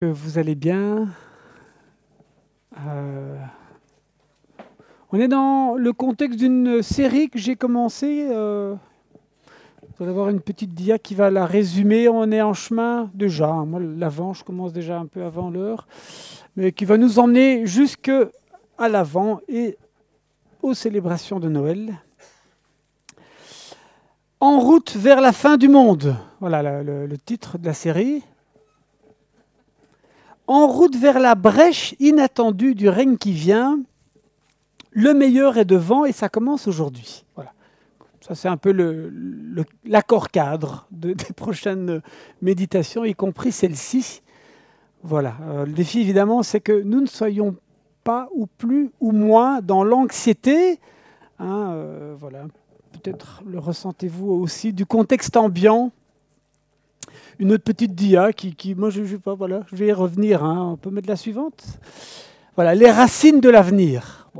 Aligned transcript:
que 0.00 0.06
vous 0.06 0.38
allez 0.38 0.54
bien. 0.54 1.08
Euh, 2.86 3.36
on 5.12 5.20
est 5.20 5.28
dans 5.28 5.74
le 5.76 5.92
contexte 5.92 6.38
d'une 6.38 6.80
série 6.80 7.28
que 7.28 7.38
j'ai 7.38 7.54
commencée. 7.54 8.26
Euh, 8.30 8.74
vous 9.82 10.04
allez 10.04 10.10
avoir 10.10 10.30
une 10.30 10.40
petite 10.40 10.72
dia 10.72 10.98
qui 10.98 11.14
va 11.14 11.30
la 11.30 11.44
résumer. 11.44 12.08
On 12.08 12.32
est 12.32 12.40
en 12.40 12.54
chemin 12.54 13.10
déjà. 13.12 13.52
Moi, 13.52 13.78
l'avant, 13.78 14.32
je 14.32 14.42
commence 14.42 14.72
déjà 14.72 14.98
un 14.98 15.04
peu 15.04 15.22
avant 15.22 15.50
l'heure, 15.50 15.86
mais 16.56 16.72
qui 16.72 16.86
va 16.86 16.96
nous 16.96 17.18
emmener 17.18 17.66
jusque 17.66 18.10
à 18.78 18.88
l'avant 18.88 19.40
et 19.48 19.76
aux 20.62 20.72
célébrations 20.72 21.40
de 21.40 21.50
Noël. 21.50 21.92
En 24.40 24.60
route 24.60 24.96
vers 24.96 25.20
la 25.20 25.32
fin 25.32 25.58
du 25.58 25.68
monde. 25.68 26.16
Voilà 26.40 26.82
le 26.82 27.18
titre 27.18 27.58
de 27.58 27.66
la 27.66 27.74
série 27.74 28.22
en 30.50 30.66
route 30.66 30.96
vers 30.96 31.20
la 31.20 31.36
brèche 31.36 31.94
inattendue 32.00 32.74
du 32.74 32.88
règne 32.88 33.16
qui 33.16 33.32
vient, 33.32 33.78
le 34.90 35.14
meilleur 35.14 35.58
est 35.58 35.64
devant 35.64 36.04
et 36.04 36.10
ça 36.10 36.28
commence 36.28 36.66
aujourd'hui. 36.66 37.24
Voilà. 37.36 37.52
Ça, 38.20 38.34
c'est 38.34 38.48
un 38.48 38.56
peu 38.56 38.72
l'accord 39.84 40.28
cadre 40.28 40.88
des 40.90 41.14
prochaines 41.36 42.02
méditations, 42.42 43.04
y 43.04 43.14
compris 43.14 43.52
celle-ci. 43.52 44.22
Voilà. 45.04 45.36
Euh, 45.42 45.66
le 45.66 45.72
défi, 45.72 46.00
évidemment, 46.00 46.42
c'est 46.42 46.60
que 46.60 46.82
nous 46.82 47.00
ne 47.00 47.06
soyons 47.06 47.54
pas 48.02 48.28
ou 48.34 48.48
plus 48.48 48.90
ou 48.98 49.12
moins 49.12 49.60
dans 49.62 49.84
l'anxiété. 49.84 50.80
Hein, 51.38 51.70
euh, 51.74 52.16
voilà. 52.18 52.46
Peut-être 52.90 53.44
le 53.46 53.60
ressentez-vous 53.60 54.32
aussi 54.32 54.72
du 54.72 54.84
contexte 54.84 55.36
ambiant 55.36 55.92
une 57.40 57.52
autre 57.52 57.64
petite 57.64 57.94
dia 57.94 58.32
qui, 58.34 58.74
moi, 58.74 58.90
je, 58.90 59.00
ne 59.00 59.16
pas, 59.16 59.34
voilà, 59.34 59.62
je 59.66 59.74
vais 59.74 59.86
y 59.86 59.92
revenir. 59.92 60.44
Hein. 60.44 60.72
On 60.72 60.76
peut 60.76 60.90
mettre 60.90 61.08
la 61.08 61.16
suivante. 61.16 61.64
Voilà, 62.54 62.74
les 62.74 62.90
racines 62.90 63.40
de 63.40 63.48
l'avenir. 63.48 64.30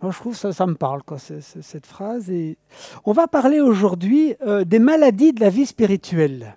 Moi, 0.00 0.12
je 0.12 0.18
trouve 0.18 0.34
ça, 0.34 0.52
ça 0.52 0.64
me 0.64 0.74
parle, 0.74 1.02
quoi, 1.02 1.18
cette 1.18 1.86
phrase. 1.86 2.30
Et 2.30 2.56
on 3.04 3.12
va 3.12 3.26
parler 3.26 3.60
aujourd'hui 3.60 4.34
euh, 4.46 4.64
des 4.64 4.78
maladies 4.78 5.32
de 5.32 5.40
la 5.40 5.50
vie 5.50 5.66
spirituelle. 5.66 6.56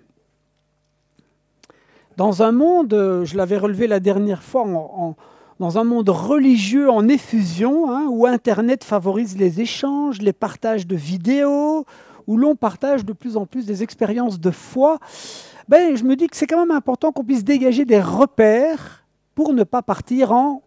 Dans 2.16 2.42
un 2.42 2.52
monde, 2.52 2.94
euh, 2.94 3.24
je 3.24 3.36
l'avais 3.36 3.58
relevé 3.58 3.88
la 3.88 4.00
dernière 4.00 4.42
fois, 4.42 4.64
dans 5.58 5.78
un 5.78 5.84
monde 5.84 6.08
religieux 6.08 6.88
en 6.88 7.06
effusion, 7.08 7.90
hein, 7.90 8.06
où 8.08 8.26
Internet 8.26 8.82
favorise 8.84 9.36
les 9.36 9.60
échanges, 9.60 10.22
les 10.22 10.32
partages 10.32 10.86
de 10.86 10.96
vidéos, 10.96 11.84
où 12.26 12.36
l'on 12.36 12.56
partage 12.56 13.04
de 13.04 13.12
plus 13.12 13.36
en 13.36 13.46
plus 13.46 13.66
des 13.66 13.82
expériences 13.82 14.40
de 14.40 14.50
foi, 14.50 14.98
ben, 15.68 15.96
je 15.96 16.04
me 16.04 16.16
dis 16.16 16.26
que 16.26 16.36
c'est 16.36 16.46
quand 16.46 16.58
même 16.58 16.76
important 16.76 17.12
qu'on 17.12 17.24
puisse 17.24 17.44
dégager 17.44 17.84
des 17.84 18.00
repères 18.00 19.04
pour 19.34 19.52
ne 19.52 19.64
pas 19.64 19.82
partir 19.82 20.32
en, 20.32 20.62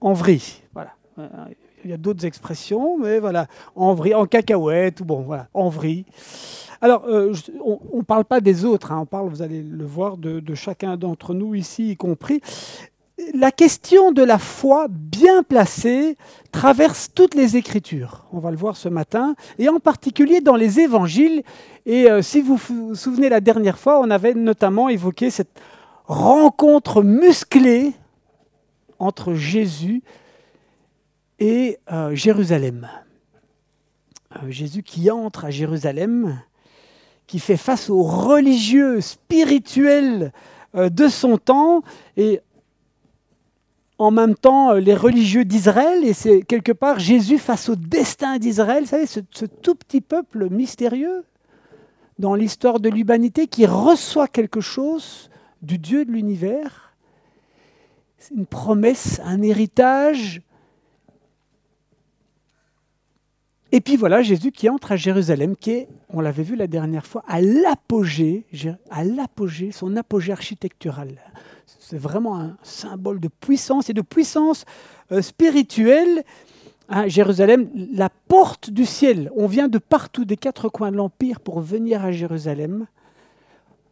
en 0.00 0.12
vrille. 0.12 0.62
Voilà. 0.72 0.92
Il 1.84 1.90
y 1.90 1.94
a 1.94 1.96
d'autres 1.96 2.24
expressions, 2.24 2.98
mais 2.98 3.18
voilà, 3.18 3.46
en 3.74 3.94
vrille, 3.94 4.14
en 4.14 4.26
cacahuète, 4.26 5.00
ou 5.00 5.04
bon, 5.04 5.22
voilà, 5.22 5.48
en 5.54 5.68
vrille. 5.68 6.04
Alors, 6.80 7.04
euh, 7.06 7.32
on 7.64 7.98
ne 7.98 8.02
parle 8.02 8.24
pas 8.24 8.40
des 8.40 8.64
autres, 8.64 8.92
hein, 8.92 9.00
on 9.00 9.06
parle, 9.06 9.28
vous 9.28 9.40
allez 9.40 9.62
le 9.62 9.84
voir, 9.84 10.16
de, 10.16 10.40
de 10.40 10.54
chacun 10.54 10.96
d'entre 10.96 11.32
nous 11.32 11.54
ici 11.54 11.90
y 11.92 11.96
compris 11.96 12.40
la 13.34 13.50
question 13.50 14.12
de 14.12 14.22
la 14.22 14.38
foi 14.38 14.88
bien 14.90 15.42
placée 15.42 16.16
traverse 16.52 17.08
toutes 17.14 17.34
les 17.34 17.56
Écritures. 17.56 18.26
On 18.32 18.38
va 18.38 18.50
le 18.50 18.56
voir 18.56 18.76
ce 18.76 18.88
matin, 18.88 19.34
et 19.58 19.68
en 19.68 19.78
particulier 19.78 20.40
dans 20.40 20.56
les 20.56 20.80
évangiles. 20.80 21.42
Et 21.86 22.10
euh, 22.10 22.22
si 22.22 22.42
vous 22.42 22.56
vous 22.56 22.94
souvenez 22.94 23.28
la 23.28 23.40
dernière 23.40 23.78
fois, 23.78 24.00
on 24.00 24.10
avait 24.10 24.34
notamment 24.34 24.88
évoqué 24.88 25.30
cette 25.30 25.60
rencontre 26.04 27.02
musclée 27.02 27.94
entre 28.98 29.34
Jésus 29.34 30.02
et 31.38 31.78
euh, 31.90 32.14
Jérusalem. 32.14 32.88
Euh, 34.36 34.50
Jésus 34.50 34.82
qui 34.82 35.10
entre 35.10 35.46
à 35.46 35.50
Jérusalem, 35.50 36.40
qui 37.26 37.38
fait 37.38 37.56
face 37.56 37.88
aux 37.88 38.02
religieux 38.02 39.00
spirituels 39.00 40.32
de 40.74 41.08
son 41.08 41.38
temps, 41.38 41.82
et 42.18 42.40
en 43.98 44.10
même 44.10 44.34
temps 44.34 44.72
euh, 44.72 44.80
les 44.80 44.94
religieux 44.94 45.44
d'Israël, 45.44 46.04
et 46.04 46.12
c'est 46.12 46.42
quelque 46.42 46.72
part 46.72 46.98
Jésus 46.98 47.38
face 47.38 47.68
au 47.68 47.76
destin 47.76 48.38
d'Israël, 48.38 48.84
vous 48.84 48.90
savez, 48.90 49.06
ce, 49.06 49.20
tout 49.46 49.74
petit 49.74 50.00
peuple 50.00 50.50
mystérieux 50.50 51.24
dans 52.18 52.34
l'histoire 52.34 52.80
de 52.80 52.88
l'humanité 52.88 53.46
qui 53.46 53.66
reçoit 53.66 54.28
quelque 54.28 54.60
chose 54.60 55.30
du 55.62 55.78
Dieu 55.78 56.04
de 56.04 56.12
l'univers, 56.12 56.94
une 58.34 58.46
promesse, 58.46 59.20
un 59.24 59.42
héritage. 59.42 60.42
Et 63.72 63.80
puis 63.80 63.96
voilà 63.96 64.22
Jésus 64.22 64.52
qui 64.52 64.68
entre 64.68 64.92
à 64.92 64.96
Jérusalem, 64.96 65.56
qui 65.56 65.70
est, 65.72 65.88
on 66.08 66.20
l'avait 66.20 66.42
vu 66.42 66.56
la 66.56 66.66
dernière 66.66 67.06
fois, 67.06 67.22
à 67.28 67.40
l'apogée, 67.40 68.46
à 68.90 69.04
l'apogée, 69.04 69.70
son 69.72 69.96
apogée 69.96 70.32
architectural. 70.32 71.20
C'est 71.66 71.98
vraiment 71.98 72.40
un 72.40 72.56
symbole 72.62 73.20
de 73.20 73.28
puissance 73.28 73.90
et 73.90 73.92
de 73.92 74.02
puissance 74.02 74.64
euh, 75.12 75.20
spirituelle. 75.20 76.24
Hein, 76.88 77.08
Jérusalem, 77.08 77.68
la 77.92 78.08
porte 78.28 78.70
du 78.70 78.86
ciel. 78.86 79.30
On 79.34 79.46
vient 79.46 79.68
de 79.68 79.78
partout, 79.78 80.24
des 80.24 80.36
quatre 80.36 80.68
coins 80.68 80.92
de 80.92 80.96
l'Empire, 80.96 81.40
pour 81.40 81.60
venir 81.60 82.04
à 82.04 82.12
Jérusalem. 82.12 82.86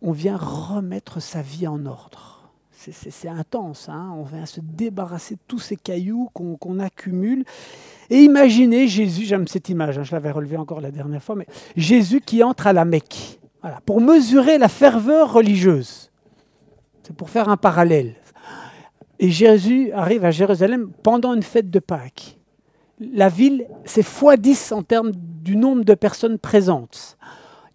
On 0.03 0.13
vient 0.13 0.37
remettre 0.37 1.21
sa 1.21 1.43
vie 1.43 1.67
en 1.67 1.85
ordre. 1.87 2.35
C'est 2.71 3.29
intense. 3.29 3.89
Hein. 3.89 4.13
on 4.19 4.25
vient 4.25 4.45
se 4.45 4.61
débarrasser 4.61 5.37
de 5.37 5.41
tous 5.49 5.59
ces 5.59 5.77
cailloux 5.77 6.29
qu'on 6.33 6.79
accumule. 6.79 7.45
Et 8.11 8.23
imaginez 8.23 8.89
Jésus, 8.89 9.25
j'aime 9.25 9.49
cette 9.49 9.71
image, 9.71 9.99
hein, 9.99 10.03
je 10.03 10.13
l'avais 10.13 10.31
relevée 10.31 10.59
encore 10.59 10.83
la 10.83 10.91
dernière 10.91 11.23
fois, 11.23 11.35
mais 11.35 11.47
Jésus 11.77 12.21
qui 12.21 12.43
entre 12.43 12.67
à 12.67 12.75
la 12.75 12.85
Mecque, 12.85 13.41
pour 13.87 14.03
mesurer 14.03 14.59
la 14.59 14.69
ferveur 14.69 15.33
religieuse. 15.33 16.11
C'est 17.07 17.15
pour 17.15 17.29
faire 17.29 17.49
un 17.49 17.57
parallèle. 17.57 18.15
Et 19.19 19.31
Jésus 19.31 19.93
arrive 19.93 20.25
à 20.25 20.31
Jérusalem 20.31 20.91
pendant 21.03 21.35
une 21.35 21.43
fête 21.43 21.71
de 21.71 21.79
Pâques. 21.79 22.39
La 22.99 23.29
ville, 23.29 23.67
c'est 23.85 24.07
x10 24.07 24.73
en 24.73 24.83
termes 24.83 25.13
du 25.15 25.57
nombre 25.57 25.85
de 25.85 25.95
personnes 25.95 26.39
présentes. 26.39 27.19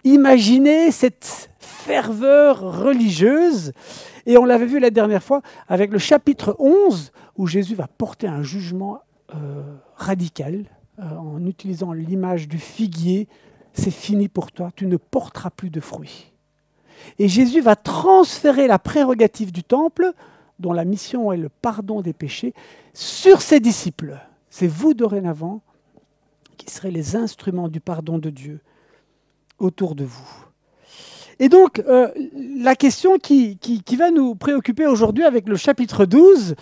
Imaginez 0.03 0.91
cette 0.91 1.49
ferveur 1.59 2.81
religieuse. 2.83 3.73
Et 4.25 4.37
on 4.37 4.45
l'avait 4.45 4.65
vu 4.65 4.79
la 4.79 4.89
dernière 4.89 5.23
fois 5.23 5.41
avec 5.67 5.91
le 5.91 5.99
chapitre 5.99 6.55
11, 6.59 7.11
où 7.37 7.47
Jésus 7.47 7.75
va 7.75 7.87
porter 7.87 8.27
un 8.27 8.43
jugement 8.43 8.99
euh, 9.35 9.61
radical 9.95 10.65
euh, 10.99 11.03
en 11.03 11.45
utilisant 11.45 11.93
l'image 11.93 12.47
du 12.47 12.57
figuier. 12.57 13.27
C'est 13.73 13.91
fini 13.91 14.27
pour 14.27 14.51
toi, 14.51 14.71
tu 14.75 14.87
ne 14.87 14.97
porteras 14.97 15.51
plus 15.51 15.69
de 15.69 15.79
fruits. 15.79 16.31
Et 17.17 17.27
Jésus 17.27 17.61
va 17.61 17.75
transférer 17.75 18.67
la 18.67 18.79
prérogative 18.79 19.51
du 19.51 19.63
temple, 19.63 20.13
dont 20.59 20.73
la 20.73 20.85
mission 20.85 21.31
est 21.31 21.37
le 21.37 21.49
pardon 21.49 22.01
des 22.01 22.13
péchés, 22.13 22.53
sur 22.93 23.41
ses 23.41 23.59
disciples. 23.59 24.19
C'est 24.49 24.67
vous 24.67 24.93
dorénavant 24.93 25.61
qui 26.57 26.71
serez 26.71 26.91
les 26.91 27.15
instruments 27.15 27.69
du 27.69 27.79
pardon 27.79 28.17
de 28.17 28.29
Dieu 28.29 28.59
autour 29.59 29.95
de 29.95 30.03
vous. 30.03 30.45
Et 31.39 31.47
donc, 31.47 31.79
euh, 31.79 32.09
la 32.57 32.75
question 32.75 33.17
qui, 33.17 33.57
qui, 33.57 33.95
va 33.95 34.11
nous 34.11 34.35
préoccuper 34.35 34.85
aujourd'hui 34.85 35.23
avec 35.23 35.47
le 35.47 35.55
chapitre 35.55 36.05
12, 36.05 36.55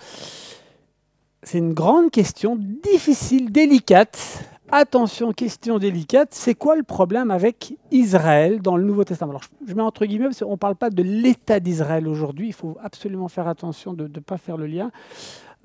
c'est 1.42 1.58
une 1.58 1.74
grande 1.74 2.12
question, 2.12 2.56
difficile, 2.56 3.50
délicate, 3.50 4.44
Attention, 4.70 5.32
question 5.32 5.78
délicate, 5.78 6.34
c'est 6.34 6.54
quoi 6.54 6.76
le 6.76 6.82
problème 6.82 7.30
avec 7.30 7.74
Israël 7.90 8.60
dans 8.60 8.76
le 8.76 8.84
Nouveau 8.84 9.02
Testament? 9.02 9.30
Alors, 9.30 9.44
je 9.66 9.72
mets 9.72 9.82
entre 9.82 10.04
guillemets, 10.04 10.26
parce 10.26 10.40
qu'on 10.40 10.52
ne 10.52 10.56
parle 10.56 10.76
pas 10.76 10.90
de 10.90 11.02
l'État 11.02 11.58
d'Israël 11.58 12.06
aujourd'hui, 12.06 12.48
il 12.48 12.52
faut 12.52 12.76
absolument 12.82 13.28
faire 13.28 13.48
attention 13.48 13.94
de 13.94 14.06
ne 14.06 14.20
pas 14.20 14.36
faire 14.36 14.58
le 14.58 14.66
lien. 14.66 14.90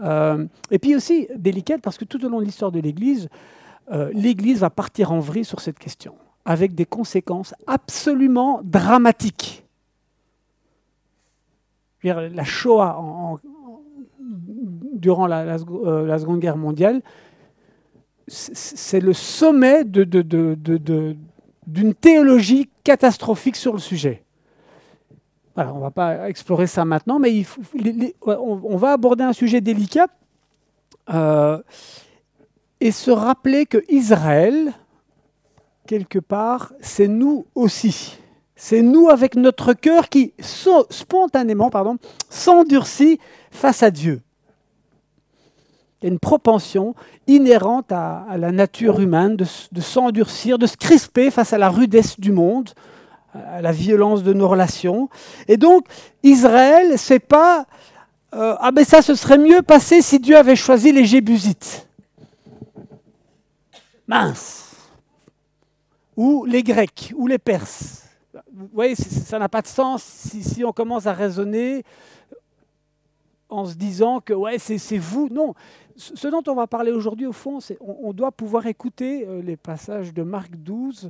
Euh, 0.02 0.46
et 0.72 0.80
puis 0.80 0.96
aussi 0.96 1.28
délicate, 1.36 1.82
parce 1.82 1.98
que 1.98 2.06
tout 2.06 2.24
au 2.26 2.30
long 2.30 2.40
de 2.40 2.46
l'histoire 2.46 2.72
de 2.72 2.80
l'Église, 2.80 3.28
euh, 3.92 4.10
l'Église 4.14 4.60
va 4.60 4.70
partir 4.70 5.12
en 5.12 5.20
vrille 5.20 5.44
sur 5.44 5.60
cette 5.60 5.80
question, 5.80 6.16
avec 6.46 6.74
des 6.74 6.86
conséquences 6.86 7.54
absolument 7.68 8.62
dramatiques. 8.64 9.66
La 12.06 12.44
Shoah 12.44 12.98
durant 14.94 15.30
euh, 15.30 16.06
la 16.06 16.20
Seconde 16.20 16.40
Guerre 16.40 16.58
mondiale, 16.58 17.02
c'est 18.28 19.00
le 19.00 19.14
sommet 19.14 19.84
d'une 19.84 21.16
théologie 21.94 22.70
catastrophique 22.84 23.56
sur 23.56 23.74
le 23.74 23.80
sujet. 23.80 24.24
on 25.56 25.76
ne 25.76 25.82
va 25.82 25.92
pas 25.92 26.30
explorer 26.30 26.68
ça 26.68 26.86
maintenant, 26.86 27.20
mais 27.20 27.46
on, 28.26 28.78
va 28.78 28.94
aborder 28.94 29.24
un 29.24 29.34
sujet 29.34 29.62
délicat 29.62 30.08
euh, 31.14 31.62
et 32.80 32.92
se 32.92 33.12
rappeler 33.12 33.66
que 33.66 33.84
Israël, 33.90 34.74
quelque 35.86 36.20
part, 36.20 36.74
c'est 36.80 37.08
nous 37.08 37.46
aussi. 37.56 38.18
C'est 38.56 38.82
nous 38.82 39.10
avec 39.10 39.36
notre 39.36 39.74
cœur 39.74 40.08
qui 40.10 40.34
spontanément 40.90 41.70
pardon, 41.70 41.98
s'endurcit 42.30 43.20
face 43.52 43.84
à 43.84 43.92
Dieu. 43.92 44.22
Il 46.04 46.08
y 46.08 46.10
a 46.10 46.12
une 46.12 46.20
propension 46.20 46.96
inhérente 47.28 47.94
à, 47.94 48.26
la 48.38 48.52
nature 48.52 49.00
humaine 49.00 49.38
de, 49.38 49.82
s'endurcir, 49.82 50.60
de 50.60 50.68
se 50.68 50.76
crisper 50.76 51.32
face 51.32 51.54
à 51.54 51.58
la 51.58 51.70
rudesse 51.70 52.20
du 52.20 52.34
monde, 52.34 52.72
à 53.34 53.62
la 53.62 53.72
violence 53.72 54.22
de 54.22 54.34
nos 54.34 54.50
relations. 54.50 55.10
Et 55.48 55.56
donc, 55.56 55.86
Israël, 56.22 56.98
c'est 56.98 57.20
pas 57.20 57.66
euh, 58.34 58.56
ah 58.60 58.72
ben 58.72 58.84
ça, 58.84 59.02
ce 59.02 59.16
serait 59.16 59.38
mieux 59.38 59.62
passé 59.62 60.02
si 60.02 60.20
Dieu 60.20 60.36
avait 60.36 60.56
choisi 60.56 60.92
les 60.92 61.06
Jébusites. 61.06 61.88
Mince. 64.08 64.76
Ou 66.18 66.44
les 66.46 66.64
Grecs, 66.64 67.14
ou 67.16 67.28
les 67.28 67.38
Perses. 67.38 68.10
Vous 68.52 68.70
voyez, 68.74 68.96
ça 68.96 69.40
n'a 69.40 69.48
pas 69.48 69.62
de 69.62 69.68
sens 69.68 70.04
si, 70.04 70.44
si, 70.44 70.66
on 70.66 70.74
commence 70.74 71.06
à 71.06 71.14
raisonner 71.14 71.84
en 73.50 73.66
se 73.66 73.76
disant 73.76 74.20
que 74.20 74.34
ouais, 74.34 74.58
c'est 74.58 74.98
vous. 74.98 75.30
Non. 75.32 75.54
Ce 75.96 76.28
dont 76.28 76.44
on 76.48 76.56
va 76.56 76.68
parler 76.68 76.92
aujourd'hui, 76.92 77.26
au 77.26 77.34
fond, 77.34 77.60
c'est 77.60 77.78
on, 77.80 78.14
doit 78.14 78.32
pouvoir 78.32 78.66
écouter 78.68 79.28
euh, 79.28 79.42
les 79.42 79.58
passages 79.58 80.14
de 80.14 80.24
Marc 80.24 80.56
12 80.56 81.10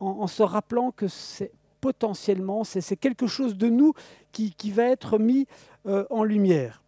en, 0.00 0.26
se 0.26 0.42
rappelant 0.42 0.90
que 0.90 1.08
c'est 1.08 1.52
potentiellement, 1.80 2.62
c'est 2.62 2.96
quelque 2.96 3.26
chose 3.26 3.56
de 3.56 3.68
nous 3.68 3.94
qui, 4.30 4.54
qui 4.54 4.70
va 4.70 4.84
être 4.84 5.18
mis 5.18 5.46
euh, 5.86 6.04
en 6.10 6.22
lumière. 6.22 6.82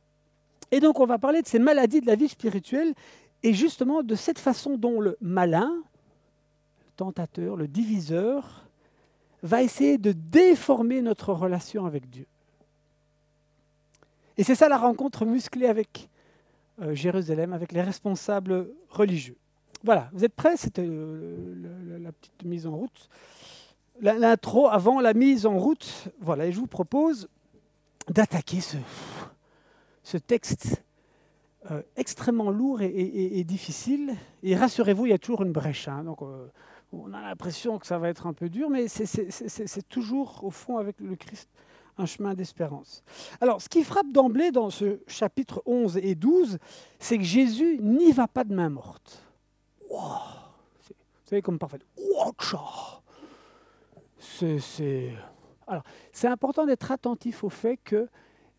Et 0.71 0.81
donc 0.81 1.01
on 1.01 1.07
va 1.07 1.19
parler 1.19 1.43
de 1.43 1.49
ces 1.49 1.59
maladies 1.59 2.01
de 2.01 2.07
la 2.07 2.15
vie 2.15 2.29
spirituelle 2.29 2.95
et 3.43 3.53
justement 3.53 4.03
de 4.03 4.15
cette 4.15 4.39
façon 4.39 4.77
dont 4.77 5.01
le 5.01 5.17
malin, 5.21 5.73
le 6.79 6.93
tentateur, 6.97 7.57
le 7.57 7.69
diviseur, 7.69 8.67
va 9.43 9.63
essayer 9.63 9.99
de 9.99 10.13
déformer 10.13 11.03
notre 11.03 11.33
relation 11.33 11.87
avec 11.87 12.09
Dieu. 12.09 12.27
Et 14.37 14.45
c'est 14.45 14.55
ça 14.55 14.69
la 14.69 14.79
rencontre 14.79 15.27
musclée 15.27 15.67
avec 15.67 16.09
Jérusalem, 16.93 17.53
avec 17.53 17.73
les 17.73 17.83
responsables 17.83 18.69
religieux. 18.91 19.37
Voilà, 19.85 20.09
vous 20.13 20.25
êtes 20.25 20.35
prêts? 20.35 20.57
C'était 20.57 20.87
la 20.87 22.11
petite 22.13 22.45
mise 22.45 22.67
en 22.67 22.77
route. 22.77 23.09
L'intro 24.01 24.69
avant 24.69 25.01
la 25.01 25.15
mise 25.15 25.47
en 25.47 25.59
route. 25.59 26.09
Voilà, 26.21 26.47
et 26.47 26.53
je 26.53 26.59
vous 26.59 26.67
propose 26.67 27.29
d'attaquer 28.09 28.61
ce, 28.61 30.17
texte 30.17 30.83
euh, 31.71 31.83
extrêmement 31.97 32.51
lourd 32.51 32.81
et, 32.83 33.45
difficile. 33.45 34.15
Et 34.43 34.57
rassurez-vous, 34.57 35.07
il 35.07 35.11
y 35.11 35.15
a 35.15 35.19
toujours 35.19 35.43
une 35.43 35.53
brèche. 35.53 35.89
Hein. 35.89 36.05
donc, 36.05 36.23
euh, 36.23 36.47
on 36.93 37.13
a 37.13 37.21
l'impression 37.21 37.79
que 37.79 37.87
ça 37.87 37.99
va 37.99 38.09
être 38.09 38.27
un 38.27 38.33
peu 38.33 38.49
dur, 38.49 38.71
mais 38.71 38.89
c'est 38.89 39.89
toujours, 39.89 40.45
au 40.45 40.51
fond, 40.51 40.79
avec 40.79 41.01
le 41.01 41.17
Christ, 41.17 41.51
un 41.99 42.07
chemin 42.07 42.35
d'espérance. 42.35 43.03
Alors, 43.41 43.63
ce 43.63 43.69
qui 43.69 43.85
frappe 43.85 44.11
d'emblée 44.11 44.51
dans 44.51 44.71
ce 44.71 45.01
chapitre 45.07 45.63
11 45.67 45.99
et 45.99 46.15
12, 46.15 46.59
c'est 46.99 47.19
que 47.19 47.25
Jésus 47.25 47.79
n'y 47.81 48.13
va 48.13 48.29
pas 48.29 48.45
de 48.45 48.55
main 48.55 48.71
morte. 48.71 49.23
Wow. 49.89 49.99
Vous 50.89 51.29
savez, 51.31 51.43
comme 51.43 51.59
parfait. 51.59 51.79
C'est 54.19 55.13
c'est 56.13 56.29
important 56.29 56.67
d'être 56.67 56.91
attentif 56.91 57.45
au 57.45 57.49
fait 57.49 57.79
que 57.79 58.09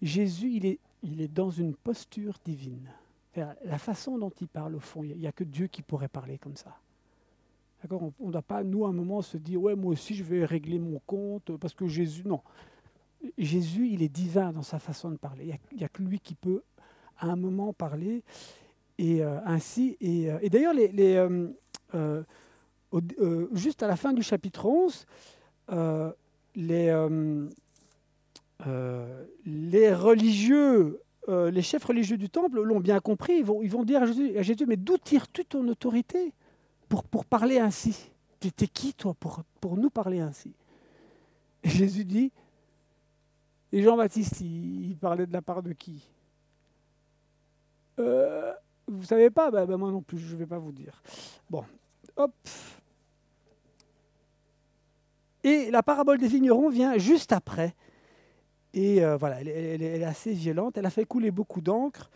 Jésus, 0.01 0.51
il 0.53 0.65
est, 0.65 0.79
il 1.03 1.21
est 1.21 1.27
dans 1.27 1.49
une 1.49 1.75
posture 1.75 2.35
divine. 2.43 2.89
La 3.35 3.77
façon 3.77 4.17
dont 4.17 4.31
il 4.41 4.47
parle, 4.47 4.75
au 4.75 4.79
fond, 4.79 5.03
il 5.03 5.17
n'y 5.17 5.27
a, 5.27 5.31
que 5.31 5.43
Dieu 5.43 5.67
qui 5.67 5.81
pourrait 5.81 6.07
parler 6.07 6.37
comme 6.37 6.55
ça. 6.55 6.77
D'accord? 7.81 8.11
On 8.19 8.27
ne 8.27 8.31
doit 8.31 8.41
pas, 8.41 8.63
nous, 8.63 8.85
à 8.85 8.89
un 8.89 8.93
moment, 8.93 9.21
se 9.21 9.37
dire 9.37 9.61
Ouais, 9.61 9.75
moi 9.75 9.91
aussi, 9.91 10.15
je 10.15 10.23
vais 10.23 10.45
régler 10.45 10.79
mon 10.79 10.99
compte 11.05 11.55
parce 11.57 11.73
que 11.73 11.85
Jésus. 11.87 12.23
Non. 12.25 12.41
Jésus, 13.37 13.89
il 13.89 14.03
est 14.03 14.09
divin 14.09 14.51
dans 14.51 14.63
sa 14.63 14.79
façon 14.79 15.11
de 15.11 15.17
parler. 15.17 15.57
Il 15.71 15.77
n'y 15.77 15.83
a, 15.83 15.89
que 15.89 16.01
lui 16.01 16.19
qui 16.19 16.35
peut, 16.35 16.63
à 17.17 17.27
un 17.27 17.35
moment, 17.35 17.73
parler. 17.73 18.23
Et 18.97 19.23
euh, 19.23 19.39
ainsi. 19.45 19.97
Et, 19.99 20.31
euh, 20.31 20.39
d'ailleurs, 20.49 20.73
euh, 21.93 22.23
juste 23.53 23.83
à 23.83 23.87
la 23.87 23.95
fin 23.95 24.13
du 24.13 24.23
chapitre 24.23 24.65
11, 24.65 25.05
les, 26.55 26.93
religieux, 29.93 31.01
les 31.27 31.61
chefs 31.61 31.83
religieux 31.83 32.17
du 32.17 32.29
temple 32.29 32.61
l'ont 32.61 32.79
bien 32.79 32.99
compris. 32.99 33.37
Ils 33.37 33.45
vont, 33.45 33.83
dire 33.83 34.03
à 34.03 34.05
Jésus, 34.05 34.65
Mais 34.67 34.77
d'où 34.77 34.97
tires-tu 34.97 35.45
ton 35.45 35.67
autorité 35.67 36.33
pour, 36.87 37.25
parler 37.25 37.59
ainsi? 37.59 38.11
Étais 38.41 38.67
qui, 38.67 38.93
toi, 38.93 39.15
pour, 39.19 39.41
pour 39.59 39.75
nous 39.75 39.89
parler 39.89 40.19
ainsi? 40.19 40.53
Et 41.63 41.69
Jésus 41.69 42.05
dit 42.05 42.31
Et 43.75 43.83
Jean-Baptiste, 43.83 44.39
il, 44.39 44.95
parlait 44.99 45.27
de 45.27 45.33
la 45.33 45.41
part 45.41 45.61
de 45.61 45.73
qui? 45.73 46.07
Vous 47.97 48.03
ne 48.03 49.03
savez 49.03 49.29
pas? 49.29 49.51
Ben, 49.51 49.65
ben, 49.65 49.77
Moi 49.77 49.91
non 49.91 50.01
plus, 50.01 50.17
je 50.17 50.33
ne 50.33 50.39
vais 50.39 50.45
pas 50.45 50.57
vous 50.57 50.71
dire. 50.71 51.03
Bon, 51.49 51.63
hop, 52.15 52.31
et 55.45 55.69
la 55.69 55.83
parabole 55.83 56.17
des 56.17 56.27
vignerons 56.27 56.69
vient 56.69 56.97
juste 56.97 57.31
après. 57.31 57.75
Et 58.73 59.05
euh, 59.05 59.15
voilà, 59.15 59.41
elle, 59.41 59.83
est 59.83 60.03
assez 60.03 60.33
violente. 60.33 60.75
Elle 60.75 60.87
a 60.87 60.89
fait 60.89 61.05
couler 61.05 61.29
beaucoup 61.29 61.61
d'encre. 61.61 62.09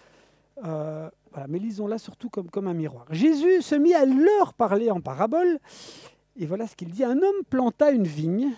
Euh, 0.65 1.07
mais 1.47 1.59
lisons-la 1.59 2.00
surtout 2.00 2.31
comme, 2.31 2.50
comme 2.50 2.67
un 2.67 2.73
miroir. 2.73 3.06
Jésus 3.11 3.61
se 3.61 3.75
mit 3.75 3.94
à 3.94 4.03
leur 4.03 4.56
parler 4.56 4.89
en 4.89 5.00
parabole. 5.00 5.59
Et 6.38 6.47
voilà 6.47 6.65
ce 6.65 6.75
qu'il 6.75 6.89
dit. 6.89 7.03
Un 7.03 7.17
homme 7.17 7.44
planta 7.47 7.91
une 7.91 8.07
vigne. 8.07 8.51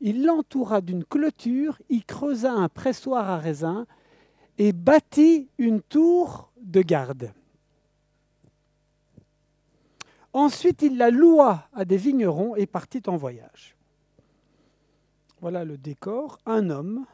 Il 0.00 0.24
l'entoura 0.24 0.80
d'une 0.80 1.04
clôture. 1.04 1.80
Il 1.88 2.04
creusa 2.04 2.52
un 2.52 2.68
pressoir 2.68 3.28
à 3.28 3.38
raisin 3.38 3.86
et 4.58 4.72
bâtit 4.72 5.48
une 5.58 5.80
tour 5.80 6.50
de 6.60 6.82
garde. 6.82 7.32
Ensuite, 10.32 10.82
il 10.82 10.98
la 10.98 11.10
loua 11.10 11.68
à 11.72 11.84
des 11.84 11.96
vignerons 11.96 12.54
et 12.54 12.66
partit 12.66 13.02
en 13.06 13.16
voyage. 13.16 13.74
Voilà 15.40 15.64
le 15.64 15.78
décor. 15.78 16.38
Un 16.46 16.70
homme, 16.70 17.06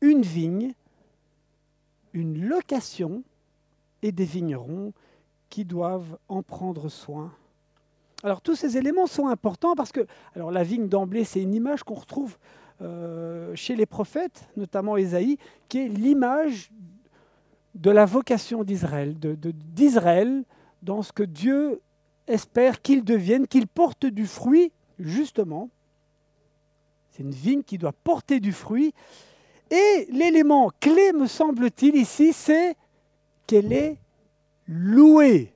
une 0.00 0.22
vigne, 0.22 0.74
une 2.12 2.46
location 2.46 3.22
et 4.02 4.12
des 4.12 4.24
vignerons 4.24 4.92
qui 5.48 5.64
doivent 5.64 6.18
en 6.28 6.42
prendre 6.42 6.88
soin. 6.88 7.32
Alors 8.22 8.40
tous 8.40 8.54
ces 8.54 8.76
éléments 8.76 9.06
sont 9.06 9.26
importants 9.28 9.74
parce 9.74 9.92
que 9.92 10.06
la 10.36 10.62
vigne 10.62 10.88
d'emblée, 10.88 11.24
c'est 11.24 11.42
une 11.42 11.54
image 11.54 11.82
qu'on 11.82 11.94
retrouve 11.94 12.36
euh, 12.80 13.54
chez 13.54 13.74
les 13.74 13.86
prophètes, 13.86 14.48
notamment 14.56 14.96
Ésaïe, 14.96 15.38
qui 15.68 15.78
est 15.78 15.88
l'image 15.88 16.70
de 17.74 17.90
la 17.90 18.04
vocation 18.04 18.64
d'Israël, 18.64 19.16
d'Israël 19.18 20.44
dans 20.82 21.02
ce 21.02 21.12
que 21.12 21.22
Dieu 21.22 21.80
espère 22.26 22.82
qu'il 22.82 23.04
devienne, 23.04 23.46
qu'il 23.46 23.66
porte 23.66 24.06
du 24.06 24.26
fruit, 24.26 24.72
justement, 24.98 25.68
c'est 27.10 27.22
une 27.22 27.30
vigne 27.30 27.62
qui 27.62 27.78
doit 27.78 27.92
porter 27.92 28.40
du 28.40 28.52
fruit. 28.52 28.94
Et 29.70 30.08
l'élément 30.10 30.70
clé, 30.80 31.12
me 31.12 31.26
semble-t-il, 31.26 31.94
ici, 31.96 32.32
c'est 32.32 32.76
qu'elle 33.46 33.72
est 33.72 33.98
louée. 34.66 35.51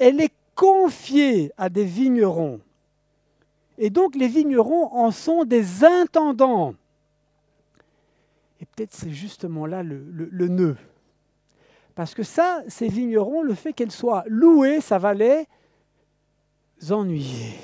Elle 0.00 0.20
est 0.20 0.32
confiée 0.56 1.52
à 1.56 1.68
des 1.68 1.84
vignerons. 1.84 2.60
Et 3.78 3.90
donc 3.90 4.16
les 4.16 4.28
vignerons 4.28 4.92
en 4.92 5.12
sont 5.12 5.44
des 5.44 5.84
intendants. 5.84 6.74
Et 8.60 8.66
peut-être 8.66 8.92
c'est 8.92 9.10
justement 9.10 9.66
là 9.66 9.82
le, 9.82 10.04
le, 10.10 10.48
nœud. 10.48 10.76
Parce 11.94 12.14
que 12.14 12.22
ça, 12.22 12.62
ces 12.66 12.88
vignerons, 12.88 13.42
le 13.42 13.54
fait 13.54 13.72
qu'elles 13.72 13.92
soient 13.92 14.24
louées, 14.26 14.80
ça 14.80 14.98
va 14.98 15.14
les 15.14 15.46
ennuyer 16.90 17.54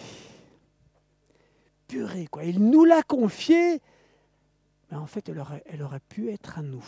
purée, 1.87 2.27
quoi. 2.31 2.45
Il 2.45 2.61
nous 2.71 2.85
l'a 2.85 3.03
confié, 3.03 3.81
mais 4.91 4.97
en 4.97 5.07
fait, 5.07 5.29
elle 5.29 5.83
aurait 5.83 6.01
pu 6.09 6.31
être 6.31 6.59
à 6.59 6.63
nous. 6.63 6.85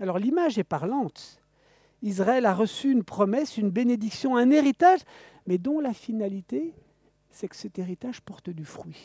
Alors 0.00 0.18
l'image 0.18 0.58
est 0.58 0.64
parlante. 0.64 1.41
Israël 2.02 2.46
a 2.46 2.54
reçu 2.54 2.90
une 2.90 3.04
promesse, 3.04 3.56
une 3.56 3.70
bénédiction, 3.70 4.36
un 4.36 4.50
héritage, 4.50 5.00
mais 5.46 5.58
dont 5.58 5.80
la 5.80 5.92
finalité, 5.92 6.74
c'est 7.30 7.48
que 7.48 7.56
cet 7.56 7.78
héritage 7.78 8.20
porte 8.20 8.50
du 8.50 8.64
fruit. 8.64 9.00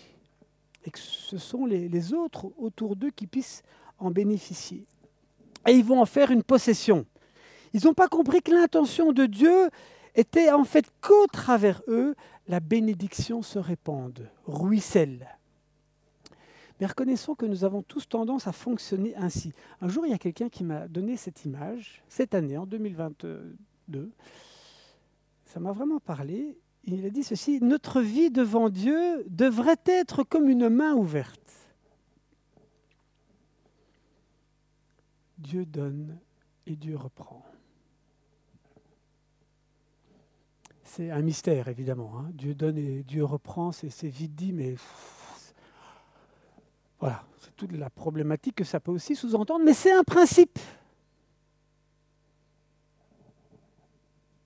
Et 0.85 0.91
que 0.91 0.99
ce 0.99 1.37
sont 1.37 1.65
les, 1.65 2.13
autres 2.13 2.51
autour 2.57 2.95
d'eux 2.95 3.11
qui 3.11 3.27
puissent 3.27 3.63
en 3.99 4.11
bénéficier. 4.11 4.85
Et 5.67 5.71
ils 5.71 5.83
vont 5.83 6.01
en 6.01 6.05
faire 6.05 6.31
une 6.31 6.43
possession. 6.43 7.05
Ils 7.73 7.85
n'ont 7.85 7.93
pas 7.93 8.07
compris 8.07 8.41
que 8.41 8.51
l'intention 8.51 9.11
de 9.11 9.25
Dieu 9.25 9.69
était 10.15 10.51
en 10.51 10.63
fait 10.63 10.85
qu'au 11.01 11.27
travers 11.27 11.81
eux, 11.87 12.15
la 12.47 12.59
bénédiction 12.59 13.41
se 13.41 13.59
répande, 13.59 14.29
ruisselle. 14.45 15.36
Mais 16.79 16.85
reconnaissons 16.85 17.35
que 17.35 17.45
nous 17.45 17.63
avons 17.63 17.81
tous 17.81 18.07
tendance 18.07 18.47
à 18.47 18.51
fonctionner 18.51 19.15
ainsi. 19.15 19.53
Un 19.81 19.87
jour, 19.87 20.05
il 20.05 20.11
y 20.11 20.13
a 20.13 20.19
quelqu'un 20.19 20.49
qui 20.49 20.63
m'a 20.63 20.87
donné 20.87 21.17
cette 21.17 21.45
image, 21.45 22.03
cette 22.07 22.35
année, 22.35 22.57
en 22.57 22.65
2022. 22.65 24.11
Ça 25.45 25.59
m'a 25.59 25.71
vraiment 25.71 25.99
parlé. 25.99 26.57
il 26.83 27.05
a 27.05 27.09
dit 27.09 27.23
ceci, 27.23 27.59
notre 27.61 28.01
vie 28.01 28.29
devant 28.29 28.69
Dieu 28.69 29.25
devrait 29.27 29.81
être 29.85 30.23
comme 30.23 30.49
une 30.49 30.69
main 30.69 30.93
ouverte. 30.93 31.41
Dieu 35.37 35.65
donne 35.65 36.17
et 36.65 36.75
Dieu 36.75 36.95
reprend. 36.95 37.43
C'est 40.83 41.11
un 41.11 41.21
mystère, 41.21 41.67
évidemment. 41.67 42.17
Hein. 42.17 42.31
Dieu 42.33 42.55
donne 42.55 42.77
et 42.77 43.03
Dieu 43.03 43.23
reprend, 43.23 43.71
c'est 43.71 44.07
vite 44.07 44.35
dit, 44.35 44.51
mais 44.53 44.75
voilà, 46.99 47.23
c'est 47.39 47.55
toute 47.55 47.71
la 47.73 47.89
problématique 47.89 48.55
que 48.55 48.63
ça 48.63 48.79
peut 48.79 48.91
aussi 48.91 49.15
sous-entendre, 49.15 49.63
mais 49.63 49.73
c'est 49.73 49.91
un 49.91 50.03
principe. 50.03 50.57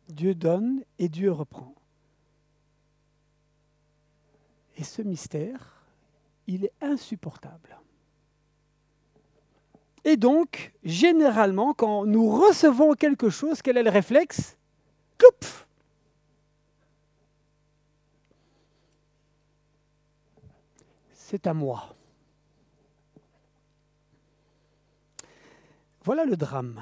Dieu 0.10 0.36
donne 0.36 0.84
et 1.00 1.08
Dieu 1.08 1.32
reprend. 1.32 1.74
Et 4.76 4.84
ce 4.84 5.02
mystère, 5.02 5.84
il 6.48 6.66
est 6.66 6.74
insupportable. 6.82 7.78
Et 10.04 10.18
donc, 10.18 10.74
généralement, 10.84 11.74
quand 11.74 12.06
nous 12.06 12.28
recevons 12.30 12.94
quelque 12.94 13.30
chose, 13.30 13.62
quel 13.62 13.78
est 13.78 13.84
le 13.84 13.92
réflexe? 13.92 14.58
Coupe 15.20 15.46
C'est 21.14 21.48
à 21.48 21.54
moi. 21.54 21.96
Voilà 26.04 26.26
le 26.26 26.36
drame. 26.36 26.82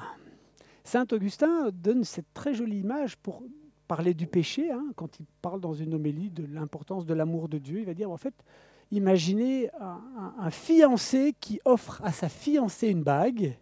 Saint 0.83 1.05
Augustin 1.11 1.69
donne 1.71 2.03
cette 2.03 2.33
très 2.33 2.53
jolie 2.53 2.79
image 2.79 3.17
pour 3.17 3.43
parler 3.87 4.13
du 4.13 4.27
péché, 4.27 4.71
hein, 4.71 4.85
quand 4.95 5.19
il 5.19 5.25
parle 5.41 5.59
dans 5.59 5.73
une 5.73 5.93
homélie 5.93 6.29
de 6.29 6.45
l'importance 6.45 7.05
de 7.05 7.13
l'amour 7.13 7.49
de 7.49 7.57
Dieu. 7.57 7.79
Il 7.79 7.85
va 7.85 7.93
dire, 7.93 8.11
en 8.11 8.17
fait, 8.17 8.33
imaginez 8.91 9.69
un, 9.79 10.51
fiancé 10.51 11.35
qui 11.39 11.59
offre 11.65 12.01
à 12.03 12.11
sa 12.11 12.29
fiancée 12.29 12.87
une 12.87 13.03
bague, 13.03 13.57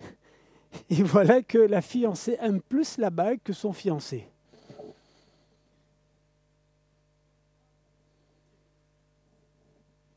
et 0.90 1.02
voilà 1.02 1.42
que 1.42 1.58
la 1.58 1.82
fiancée 1.82 2.36
aime 2.40 2.60
plus 2.60 2.98
la 2.98 3.10
bague 3.10 3.40
que 3.44 3.52
son 3.52 3.72
fiancé. 3.72 4.26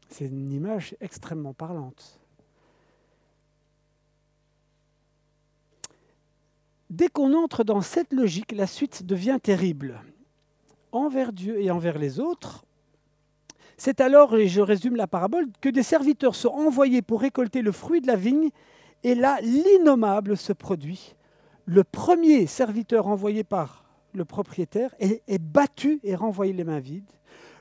C'est 0.09 0.25
une 0.25 0.51
image 0.51 0.95
extrêmement 1.01 1.53
parlante. 1.53 2.22
Dès 6.93 7.07
qu'on 7.07 7.33
entre 7.33 7.63
dans 7.63 7.81
cette 7.81 8.13
logique, 8.13 8.51
la 8.51 8.67
suite 8.67 9.03
devient 9.03 9.39
terrible. 9.41 9.99
Envers 10.91 11.33
Dieu 11.33 11.59
et 11.59 11.71
envers 11.71 11.97
les 11.97 12.19
autres, 12.19 12.65
c'est 13.77 13.99
alors, 13.99 14.37
et 14.37 14.47
je 14.47 14.61
résume 14.61 14.95
la 14.95 15.07
parabole, 15.07 15.47
que 15.59 15.69
des 15.69 15.81
serviteurs 15.81 16.35
sont 16.35 16.49
envoyés 16.49 17.01
pour 17.01 17.21
récolter 17.21 17.63
le 17.63 17.71
fruit 17.71 17.99
de 17.99 18.05
la 18.05 18.15
vigne, 18.15 18.51
et 19.03 19.15
là, 19.15 19.39
l'innommable 19.41 20.37
se 20.37 20.53
produit. 20.53 21.15
Le 21.65 21.83
premier 21.83 22.45
serviteur 22.45 23.07
envoyé 23.07 23.43
par 23.43 23.85
le 24.13 24.23
propriétaire 24.23 24.93
est, 24.99 25.41
battu 25.41 25.99
et 26.03 26.13
renvoyé 26.13 26.53
les 26.53 26.63
mains 26.63 26.79
vides. 26.79 27.09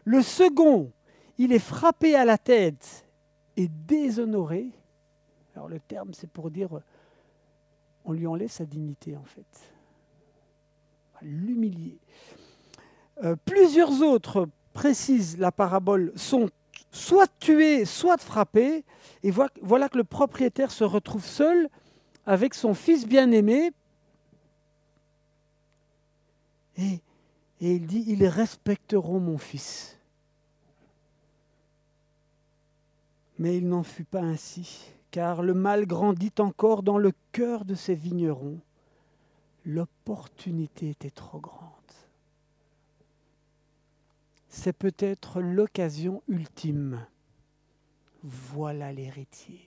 Le 0.04 0.20
second, 0.20 0.92
il 1.38 1.54
est 1.54 1.58
frappé 1.58 2.14
à 2.16 2.26
la 2.26 2.36
tête 2.36 3.06
et 3.56 3.68
déshonoré. 3.68 4.66
Alors 5.56 5.68
le 5.68 5.80
terme, 5.80 6.12
c'est 6.12 6.28
pour 6.28 6.50
dire 6.50 6.82
on 8.04 8.12
lui 8.12 8.26
enlève 8.26 8.50
sa 8.50 8.64
dignité 8.64 9.16
en 9.16 9.24
fait. 9.24 9.46
L'humilier. 11.22 11.98
Euh, 13.22 13.36
plusieurs 13.44 14.02
autres 14.02 14.48
précisent 14.72 15.38
la 15.38 15.52
parabole, 15.52 16.12
sont 16.16 16.50
soit 16.90 17.30
tués, 17.38 17.84
soit 17.84 18.18
frappés, 18.18 18.84
et 19.22 19.30
voilà 19.30 19.88
que 19.88 19.98
le 19.98 20.04
propriétaire 20.04 20.70
se 20.70 20.84
retrouve 20.84 21.24
seul 21.24 21.68
avec 22.26 22.54
son 22.54 22.74
fils 22.74 23.06
bien-aimé, 23.06 23.72
et, 26.76 27.00
et 27.60 27.72
il 27.74 27.86
dit, 27.86 28.04
ils 28.08 28.26
respecteront 28.26 29.20
mon 29.20 29.38
fils. 29.38 29.98
Mais 33.38 33.58
il 33.58 33.68
n'en 33.68 33.82
fut 33.82 34.04
pas 34.04 34.22
ainsi 34.22 34.92
car 35.12 35.42
le 35.42 35.52
mal 35.54 35.86
grandit 35.86 36.32
encore 36.38 36.82
dans 36.82 36.98
le 36.98 37.12
cœur 37.30 37.64
de 37.64 37.76
ces 37.76 37.94
vignerons. 37.94 38.60
L'opportunité 39.64 40.88
était 40.88 41.10
trop 41.10 41.38
grande. 41.38 41.70
C'est 44.48 44.72
peut-être 44.72 45.40
l'occasion 45.40 46.22
ultime. 46.28 47.06
Voilà 48.24 48.90
l'héritier. 48.92 49.60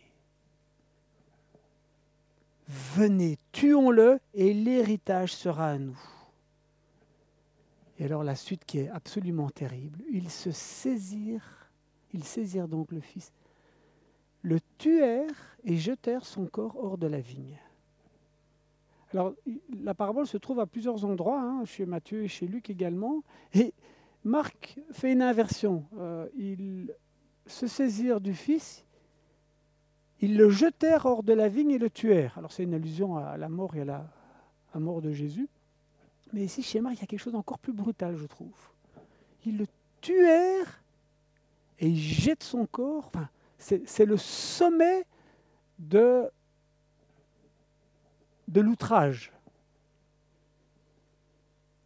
Venez, 2.68 3.38
tuons-le 3.52 4.20
et 4.34 4.54
l'héritage 4.54 5.34
sera 5.36 5.70
à 5.70 5.78
nous. 5.78 6.00
Et 8.00 8.06
alors 8.06 8.24
la 8.24 8.36
suite 8.36 8.66
qui 8.66 8.80
est 8.80 8.90
absolument 8.90 9.52
terrible, 9.52 10.04
ils 10.12 10.32
se 10.32 10.52
saisirent, 10.52 11.70
ils 12.14 12.24
saisirent 12.24 12.68
donc 12.68 12.92
le 12.92 13.00
fils 13.00 13.32
le 14.46 14.60
tuèrent 14.78 15.58
et 15.64 15.76
jetèrent 15.76 16.26
son 16.26 16.46
corps 16.46 16.78
hors 16.78 16.98
de 16.98 17.08
la 17.08 17.20
vigne. 17.20 17.60
Alors, 19.12 19.34
la 19.82 19.96
parabole 19.96 20.28
se 20.28 20.38
trouve 20.38 20.60
à 20.60 20.68
plusieurs 20.68 21.04
endroits, 21.04 21.42
hein, 21.42 21.66
chez 21.66 21.86
Matthieu 21.86 22.24
et 22.24 22.28
chez 22.28 22.46
Luc 22.46 22.70
également. 22.70 23.24
Et 23.54 23.74
Marc 24.24 24.80
fait 24.92 25.12
une 25.14 25.24
inversion. 25.24 25.84
Euh, 25.98 26.28
ils 26.38 26.94
se 27.48 27.66
saisirent 27.66 28.22
du 28.22 28.34
fils, 28.34 28.86
ils 30.22 30.38
le 30.38 30.50
jetèrent 30.50 31.06
hors 31.06 31.24
de 31.24 31.34
la 31.34 31.48
vigne 31.48 31.72
et 31.72 31.78
le 31.78 31.90
tuèrent. 31.90 32.38
Alors, 32.38 32.52
c'est 32.52 32.64
une 32.64 32.74
allusion 32.74 33.18
à 33.18 33.38
la 33.38 33.50
mort 33.50 33.76
et 33.76 33.82
à 33.82 33.86
la, 33.86 34.12
mort 34.76 35.02
de 35.02 35.12
Jésus. 35.12 35.48
Mais 36.34 36.44
ici, 36.44 36.62
chez 36.62 36.82
Marc, 36.82 36.96
il 36.98 37.02
y 37.02 37.04
a 37.04 37.08
quelque 37.08 37.20
chose 37.20 37.34
d'encore 37.34 37.60
plus 37.60 37.74
brutal, 37.74 38.16
je 38.18 38.26
trouve. 38.26 38.58
Ils 39.46 39.58
le 39.58 39.66
tuèrent 40.02 40.84
et 41.80 41.88
ils 41.88 41.98
jettent 41.98 42.44
son 42.44 42.66
corps. 42.66 43.12
C'est 43.66 44.06
le 44.06 44.18
sommet 44.18 45.06
de, 45.80 46.30
de 48.48 48.62
l'outrage. 48.62 49.32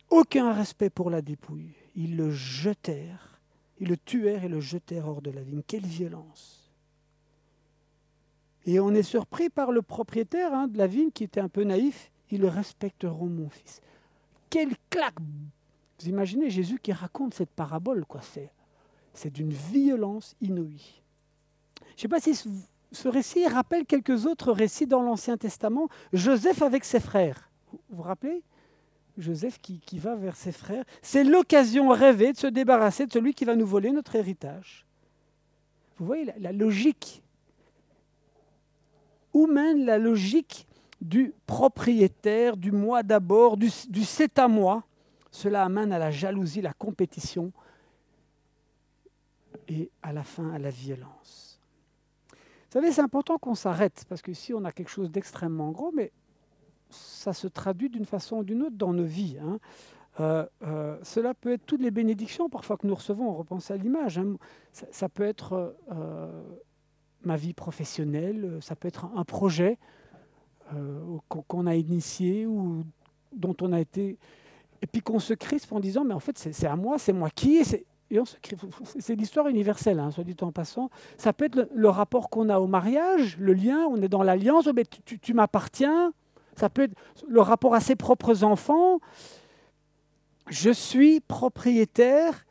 Aucun 0.09 0.53
respect 0.53 0.89
pour 0.89 1.09
la 1.09 1.21
dépouille. 1.21 1.73
Ils 1.95 2.17
le 2.17 2.31
jetèrent, 2.31 3.39
ils 3.79 3.87
le 3.87 3.97
tuèrent 3.97 4.43
et 4.43 4.49
le 4.49 4.59
jetèrent 4.59 5.07
hors 5.07 5.21
de 5.21 5.31
la 5.31 5.41
vigne. 5.41 5.61
Quelle 5.65 5.85
violence 5.85 6.71
Et 8.65 8.79
on 8.79 8.93
est 8.93 9.03
surpris 9.03 9.49
par 9.49 9.71
le 9.71 9.81
propriétaire 9.81 10.53
hein, 10.53 10.67
de 10.67 10.77
la 10.77 10.87
vigne 10.87 11.11
qui 11.11 11.23
était 11.23 11.39
un 11.39 11.49
peu 11.49 11.63
naïf. 11.63 12.11
Ils 12.31 12.45
respecteront 12.45 13.27
mon 13.27 13.49
fils. 13.49 13.81
Quelle 14.49 14.75
claque 14.89 15.19
Vous 15.19 16.09
imaginez 16.09 16.49
Jésus 16.49 16.79
qui 16.79 16.91
raconte 16.91 17.33
cette 17.33 17.51
parabole, 17.51 18.05
quoi. 18.05 18.21
C'est 19.13 19.31
d'une 19.31 19.53
violence 19.53 20.35
inouïe. 20.41 21.01
Je 21.99 22.07
ne 22.07 22.15
sais 22.15 22.33
pas 22.33 22.33
si 22.33 22.49
ce 22.93 23.07
récit 23.09 23.45
rappelle 23.45 23.85
quelques 23.85 24.25
autres 24.25 24.53
récits 24.53 24.87
dans 24.87 25.01
l'Ancien 25.01 25.35
Testament. 25.35 25.89
Joseph 26.13 26.61
avec 26.61 26.85
ses 26.85 27.01
frères. 27.01 27.51
Vous 27.73 27.79
vous 27.89 28.03
rappelez? 28.03 28.41
Joseph 29.17 29.59
qui, 29.59 29.81
va 29.99 30.15
vers 30.15 30.37
ses 30.37 30.53
frères. 30.53 30.85
C'est 31.01 31.25
l'occasion 31.25 31.89
rêvée 31.89 32.31
de 32.31 32.37
se 32.37 32.47
débarrasser 32.47 33.05
de 33.05 33.11
celui 33.11 33.33
qui 33.33 33.43
va 33.43 33.57
nous 33.57 33.65
voler 33.65 33.91
notre 33.91 34.15
héritage. 34.15 34.85
Vous 35.97 36.05
voyez 36.05 36.31
la, 36.39 36.53
logique? 36.53 37.21
Où 39.33 39.45
mène 39.45 39.83
la 39.83 39.97
logique 39.97 40.69
du 41.01 41.33
propriétaire, 41.47 42.55
du 42.55 42.71
moi 42.71 43.03
d'abord, 43.03 43.57
du, 43.57 43.69
du 43.89 44.05
c'est 44.05 44.39
à 44.39 44.47
moi? 44.47 44.85
Cela 45.31 45.65
amène 45.65 45.91
à 45.91 45.99
la 45.99 46.11
jalousie, 46.11 46.61
la 46.61 46.71
compétition 46.71 47.51
et 49.67 49.91
à 50.01 50.13
la 50.13 50.23
fin 50.23 50.49
à 50.51 50.59
la 50.59 50.69
violence. 50.69 51.48
Vous 52.69 52.73
savez, 52.73 52.91
c'est 52.91 53.01
important 53.01 53.39
qu'on 53.39 53.55
s'arrête, 53.55 54.05
parce 54.07 54.21
que 54.21 54.31
si 54.31 54.53
on 54.53 54.63
a 54.63 54.71
quelque 54.71 54.91
chose 54.91 55.09
d'extrêmement 55.09 55.71
gros, 55.71 55.91
mais 55.91 56.11
ça 56.91 57.33
se 57.33 57.47
traduit 57.47 57.89
d'une 57.89 58.05
façon 58.05 58.37
ou 58.37 58.43
d'une 58.43 58.61
autre 58.61 58.75
dans 58.75 58.93
nos 58.93 59.05
vies. 59.05 59.37
Hein. 59.41 59.59
Euh, 60.19 60.45
euh, 60.61 60.97
cela 61.01 61.33
peut 61.33 61.53
être 61.53 61.65
toutes 61.65 61.81
les 61.81 61.89
bénédictions 61.89 62.47
parfois 62.47 62.77
que 62.77 62.85
nous 62.85 62.93
recevons, 62.93 63.27
on 63.27 63.33
repense 63.33 63.71
à 63.71 63.77
l'image. 63.77 64.19
Hein. 64.19 64.35
Ça, 64.71 65.09
peut 65.09 65.23
être 65.23 65.75
euh, 65.91 66.43
ma 67.23 67.37
vie 67.37 67.53
professionnelle, 67.53 68.59
ça 68.61 68.75
peut 68.75 68.87
être 68.87 69.05
un, 69.15 69.23
projet 69.23 69.79
qu'on 71.27 71.65
a 71.65 71.73
initié 71.73 72.45
ou 72.45 72.83
dont 73.35 73.55
on 73.61 73.73
a 73.73 73.79
été... 73.79 74.19
Et 74.83 74.87
puis 74.87 75.01
qu'on 75.01 75.17
se 75.17 75.33
crispe 75.33 75.73
en 75.73 75.79
disant, 75.79 76.03
mais 76.03 76.13
en 76.13 76.19
fait 76.19 76.37
c'est 76.37 76.67
à 76.67 76.75
moi, 76.75 76.99
c'est 76.99 77.13
moi 77.13 77.31
qui 77.31 77.57
c'est 78.99 79.15
l'histoire 79.15 79.47
universelle, 79.47 79.99
hein, 79.99 80.11
soit 80.11 80.23
dit 80.23 80.35
en 80.41 80.51
passant. 80.51 80.89
Ça 81.17 81.33
peut 81.33 81.45
être 81.45 81.69
le, 81.73 81.89
rapport 81.89 82.29
qu'on 82.29 82.49
a 82.49 82.59
au 82.59 82.67
mariage, 82.67 83.37
le 83.39 83.53
lien, 83.53 83.85
on 83.89 84.01
est 84.01 84.09
dans 84.09 84.23
l'alliance, 84.23 84.67
oh, 84.67 84.73
tu, 85.05 85.19
tu 85.19 85.33
m'appartiens. 85.33 86.13
Ça 86.55 86.69
peut 86.69 86.83
être 86.83 86.95
le 87.27 87.41
rapport 87.41 87.75
à 87.75 87.79
ses 87.79 87.95
propres 87.95 88.43
enfants. 88.43 88.99
Je 90.49 90.71
suis 90.71 91.21
propriétaire. 91.21 92.45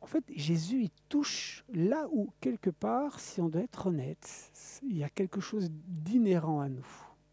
En 0.00 0.06
fait, 0.06 0.24
Jésus, 0.34 0.82
il 0.84 0.90
touche 1.08 1.64
là 1.72 2.06
où, 2.12 2.30
quelque 2.40 2.70
part, 2.70 3.18
si 3.20 3.40
on 3.40 3.48
doit 3.48 3.62
être 3.62 3.88
honnête, 3.88 4.50
il 4.82 4.96
y 4.96 5.04
a 5.04 5.08
quelque 5.08 5.40
chose 5.40 5.70
d'inhérent 5.86 6.60
à 6.60 6.68
nous. 6.68 6.86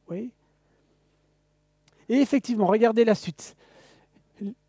Oui 0.10 0.32
Et 2.10 2.16
effectivement, 2.16 2.66
regardez 2.66 3.06
la 3.06 3.16
suite. 3.16 3.56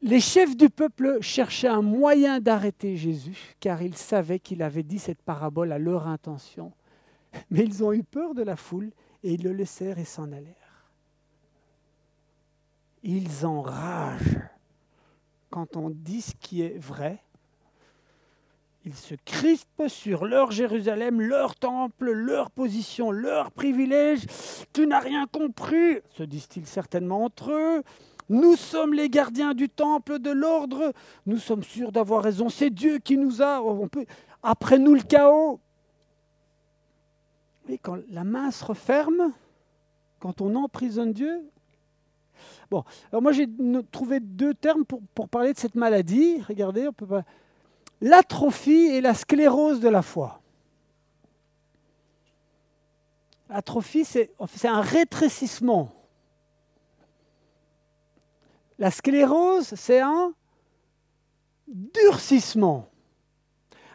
Les 0.02 0.20
chefs 0.20 0.56
du 0.56 0.70
peuple 0.70 1.18
cherchaient 1.20 1.68
un 1.68 1.82
moyen 1.82 2.40
d'arrêter 2.40 2.96
Jésus, 2.96 3.54
car 3.60 3.82
ils 3.82 3.96
savaient 3.96 4.38
qu'il 4.38 4.62
avait 4.62 4.82
dit 4.82 4.98
cette 4.98 5.22
parabole 5.22 5.72
à 5.72 5.78
leur 5.78 6.06
intention. 6.06 6.72
Mais 7.50 7.64
ils 7.64 7.82
ont 7.82 7.92
eu 7.92 8.02
peur 8.02 8.34
de 8.34 8.42
la 8.42 8.56
foule 8.56 8.90
et 9.22 9.34
ils 9.34 9.42
le 9.42 9.52
laissèrent 9.52 9.98
et 9.98 10.04
s'en 10.04 10.30
allèrent. 10.32 10.54
Ils 13.02 13.44
enragent 13.44 14.40
quand 15.50 15.76
on 15.76 15.90
dit 15.90 16.22
ce 16.22 16.34
qui 16.34 16.62
est 16.62 16.78
vrai. 16.78 17.22
Ils 18.84 18.94
se 18.94 19.16
crispent 19.24 19.88
sur 19.88 20.24
leur 20.24 20.52
Jérusalem, 20.52 21.20
leur 21.20 21.56
temple, 21.56 22.12
leur 22.12 22.52
position, 22.52 23.10
leur 23.10 23.50
privilège. 23.50 24.26
Tu 24.72 24.86
n'as 24.86 25.00
rien 25.00 25.26
compris, 25.26 25.98
se 26.10 26.22
disent-ils 26.22 26.66
certainement 26.66 27.24
entre 27.24 27.50
eux. 27.50 27.82
Nous 28.28 28.56
sommes 28.56 28.92
les 28.92 29.08
gardiens 29.08 29.54
du 29.54 29.68
temple, 29.68 30.18
de 30.18 30.30
l'ordre. 30.30 30.92
Nous 31.26 31.38
sommes 31.38 31.62
sûrs 31.62 31.92
d'avoir 31.92 32.22
raison. 32.22 32.48
C'est 32.48 32.70
Dieu 32.70 32.98
qui 32.98 33.16
nous 33.16 33.40
a. 33.40 33.62
Peut, 33.90 34.04
après 34.42 34.78
nous 34.78 34.94
le 34.94 35.02
chaos. 35.02 35.60
Mais 37.68 37.78
quand 37.78 37.98
la 38.10 38.24
main 38.24 38.50
se 38.50 38.64
referme, 38.64 39.32
quand 40.18 40.40
on 40.40 40.54
emprisonne 40.56 41.12
Dieu. 41.12 41.48
Bon, 42.70 42.84
alors 43.10 43.22
moi 43.22 43.32
j'ai 43.32 43.48
trouvé 43.92 44.20
deux 44.20 44.54
termes 44.54 44.84
pour, 44.84 45.00
pour, 45.14 45.28
parler 45.28 45.52
de 45.52 45.58
cette 45.58 45.76
maladie. 45.76 46.42
Regardez, 46.42 46.88
on 46.88 46.92
peut 46.92 47.06
pas. 47.06 47.24
L'atrophie 48.00 48.86
et 48.86 49.00
la 49.00 49.14
sclérose 49.14 49.80
de 49.80 49.88
la 49.88 50.02
foi. 50.02 50.40
L'atrophie, 53.48 54.04
c'est 54.04 54.30
un 54.64 54.80
rétrécissement 54.80 55.95
la 58.78 58.90
sclérose, 58.90 59.74
c'est 59.74 60.00
un 60.00 60.32
durcissement. 61.66 62.88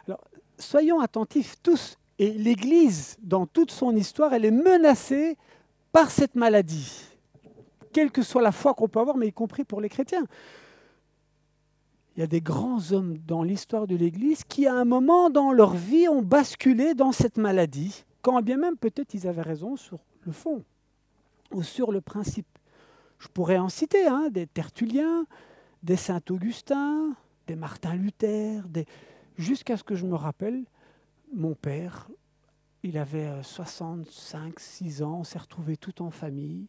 Alors, 0.06 0.20
soyons 0.58 1.00
attentifs 1.00 1.56
tous. 1.62 1.98
Et 2.18 2.30
l'Église, 2.30 3.16
dans 3.20 3.46
toute 3.46 3.70
son 3.70 3.96
histoire, 3.96 4.32
elle 4.34 4.44
est 4.44 4.50
menacée 4.50 5.36
par 5.92 6.10
cette 6.10 6.34
maladie, 6.34 7.04
quelle 7.92 8.10
que 8.10 8.22
soit 8.22 8.42
la 8.42 8.52
foi 8.52 8.74
qu'on 8.74 8.88
peut 8.88 9.00
avoir, 9.00 9.16
mais 9.16 9.28
y 9.28 9.32
compris 9.32 9.64
pour 9.64 9.80
les 9.80 9.88
chrétiens. 9.88 10.26
Il 12.16 12.20
y 12.20 12.22
a 12.22 12.26
des 12.26 12.40
grands 12.40 12.92
hommes 12.92 13.18
dans 13.26 13.42
l'histoire 13.42 13.86
de 13.86 13.96
l'Église 13.96 14.44
qui, 14.44 14.66
à 14.66 14.74
un 14.74 14.84
moment 14.84 15.30
dans 15.30 15.52
leur 15.52 15.74
vie, 15.74 16.08
ont 16.08 16.22
basculé 16.22 16.94
dans 16.94 17.12
cette 17.12 17.38
maladie, 17.38 18.04
quand 18.20 18.40
bien 18.42 18.58
même 18.58 18.76
peut-être 18.76 19.14
ils 19.14 19.26
avaient 19.26 19.42
raison 19.42 19.76
sur 19.76 19.98
le 20.22 20.32
fond 20.32 20.62
ou 21.52 21.62
sur 21.62 21.90
le 21.90 22.00
principe. 22.00 22.46
Je 23.22 23.28
pourrais 23.28 23.58
en 23.58 23.68
citer, 23.68 24.08
hein, 24.08 24.30
des 24.32 24.48
Tertulliens, 24.48 25.26
des 25.84 25.94
Saint-Augustin, 25.94 27.14
des 27.46 27.54
Martin 27.54 27.94
Luther, 27.94 28.64
jusqu'à 29.38 29.76
ce 29.76 29.84
que 29.84 29.94
je 29.94 30.06
me 30.06 30.16
rappelle, 30.16 30.64
mon 31.32 31.54
père, 31.54 32.10
il 32.82 32.98
avait 32.98 33.40
65, 33.44 34.48
euh, 34.48 34.52
6 34.58 35.02
ans, 35.04 35.18
on 35.20 35.24
s'est 35.24 35.38
retrouvés 35.38 35.76
tout 35.76 36.02
en 36.02 36.10
famille, 36.10 36.66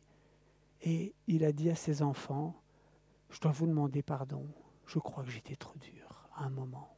et 0.83 1.15
il 1.25 1.43
a 1.43 1.51
dit 1.51 1.71
à 1.71 1.75
ses 1.75 2.03
enfants, 2.03 2.61
je 3.31 3.39
dois 3.39 3.51
vous 3.51 3.65
demander 3.65 4.03
pardon, 4.03 4.45
je 4.85 4.99
crois 4.99 5.23
que 5.23 5.31
j'étais 5.31 5.55
trop 5.55 5.79
dur 5.79 6.29
à 6.35 6.43
un 6.43 6.51
moment. 6.51 6.95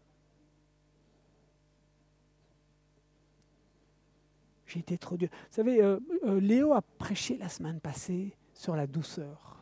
J'étais 4.66 4.98
trop 4.98 5.16
dur. 5.16 5.30
Vous 5.32 5.56
savez, 5.56 5.82
euh, 5.82 5.98
euh, 6.26 6.42
Léo 6.42 6.74
a 6.74 6.82
prêché 6.82 7.38
la 7.38 7.48
semaine 7.48 7.80
passée 7.80 8.36
sur 8.56 8.76
la 8.76 8.88
douceur. 8.88 9.60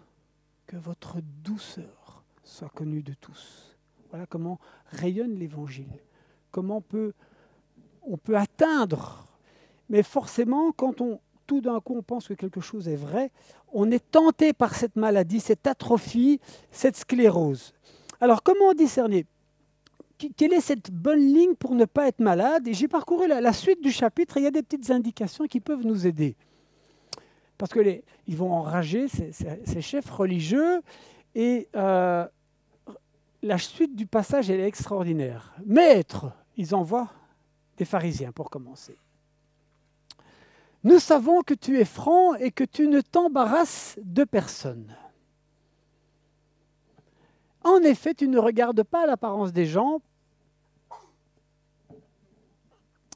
Que 0.66 0.78
votre 0.78 1.18
douceur 1.44 2.24
soit 2.44 2.70
connue 2.70 3.04
de 3.04 3.14
tous. 3.14 3.76
Voilà 4.10 4.26
comment 4.26 4.60
rayonne 4.92 5.36
l'Évangile. 5.36 6.00
Comment 6.52 6.78
on 6.78 6.82
peut, 6.82 7.14
on 8.04 8.18
peut 8.18 8.38
atteindre. 8.38 9.28
Mais 9.90 10.04
forcément, 10.04 10.72
quand 10.72 11.02
on, 11.02 11.20
tout 11.48 11.62
d'un 11.62 11.80
coup 11.82 11.96
on 11.98 12.04
pense 12.04 12.28
que 12.28 12.34
quelque 12.34 12.62
chose 12.62 12.88
est 12.88 12.96
vrai, 12.96 13.32
on 13.74 13.92
est 13.92 14.12
tenté 14.12 14.54
par 14.54 14.76
cette 14.76 14.96
maladie, 14.96 15.40
cette 15.40 15.68
atrophie, 15.68 16.40
cette 16.72 16.96
sclérose. 16.96 17.74
Alors 18.22 18.44
comment 18.44 18.74
discerner 18.74 19.26
Quelle 20.38 20.54
est 20.54 20.62
cette 20.62 20.92
bonne 20.92 21.20
ligne 21.20 21.56
pour 21.56 21.76
ne 21.76 21.86
pas 21.86 22.08
être 22.08 22.22
malade? 22.22 22.68
Et 22.68 22.74
j'ai 22.74 22.88
parcouru 22.88 23.28
la, 23.28 23.42
la, 23.42 23.54
suite 23.54 23.82
du 23.82 23.92
chapitre 23.92 24.38
et 24.38 24.42
il 24.42 24.44
y 24.44 24.48
a 24.48 24.52
des 24.52 24.64
petites 24.64 24.92
indications 24.92 25.46
qui 25.46 25.60
peuvent 25.60 25.86
nous 25.86 26.08
aider 26.08 26.38
parce 27.58 27.72
qu'ils 27.72 28.38
vont 28.38 28.52
enrager 28.52 29.08
ces, 29.08 29.82
chefs 29.82 30.10
religieux. 30.10 30.82
Et 31.36 31.68
euh, 31.76 32.28
la 33.42 33.58
suite 33.58 33.96
du 33.96 34.08
passage, 34.08 34.50
est 34.50 34.66
extraordinaire. 34.66 35.54
Maître, 35.66 36.32
ils 36.58 36.74
envoient 36.74 37.10
des 37.78 37.86
pharisiens 37.86 38.32
pour 38.32 38.50
commencer. 38.50 38.98
Nous 40.84 41.00
savons 41.00 41.42
que 41.42 41.54
tu 41.54 41.80
es 41.80 41.86
franc 41.86 42.36
et 42.36 42.52
que 42.52 42.64
tu 42.64 42.88
ne 42.88 43.02
t'embarrasses 43.02 43.98
de 44.04 44.24
personne. 44.24 44.96
En 47.64 47.82
effet, 47.84 48.14
tu 48.14 48.28
ne 48.28 48.38
regardes 48.38 48.84
pas 48.84 49.06
l'apparence 49.06 49.54
des 49.54 49.66
gens 49.66 50.02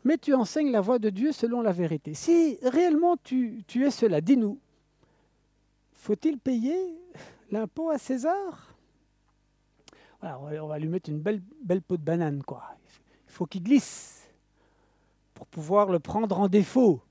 mais 0.08 0.18
tu 0.18 0.34
enseignes 0.34 0.72
la 0.72 0.80
voie 0.80 1.00
de 1.00 1.10
Dieu 1.10 1.34
selon 1.34 1.62
la 1.62 1.74
vérité. 1.74 2.14
Si 2.14 2.58
réellement 2.64 3.18
tu, 3.18 3.66
es 3.76 3.92
cela, 3.92 4.22
dis-nous, 4.22 4.58
faut-il 5.92 6.40
payer 6.40 6.80
l'impôt 7.52 7.90
à 7.90 7.98
César? 7.98 8.74
On 10.22 10.68
va 10.68 10.80
lui 10.80 10.88
mettre 10.88 11.10
une 11.10 11.20
belle, 11.20 11.42
peau 11.82 11.98
de 11.98 12.02
banane, 12.02 12.42
quoi. 12.42 12.64
Il 13.28 13.34
faut 13.34 13.46
qu'il 13.46 13.64
glisse 13.64 14.30
pour 15.34 15.46
pouvoir 15.46 15.92
le 15.92 16.00
prendre 16.00 16.40
en 16.40 16.48
défaut. 16.48 17.02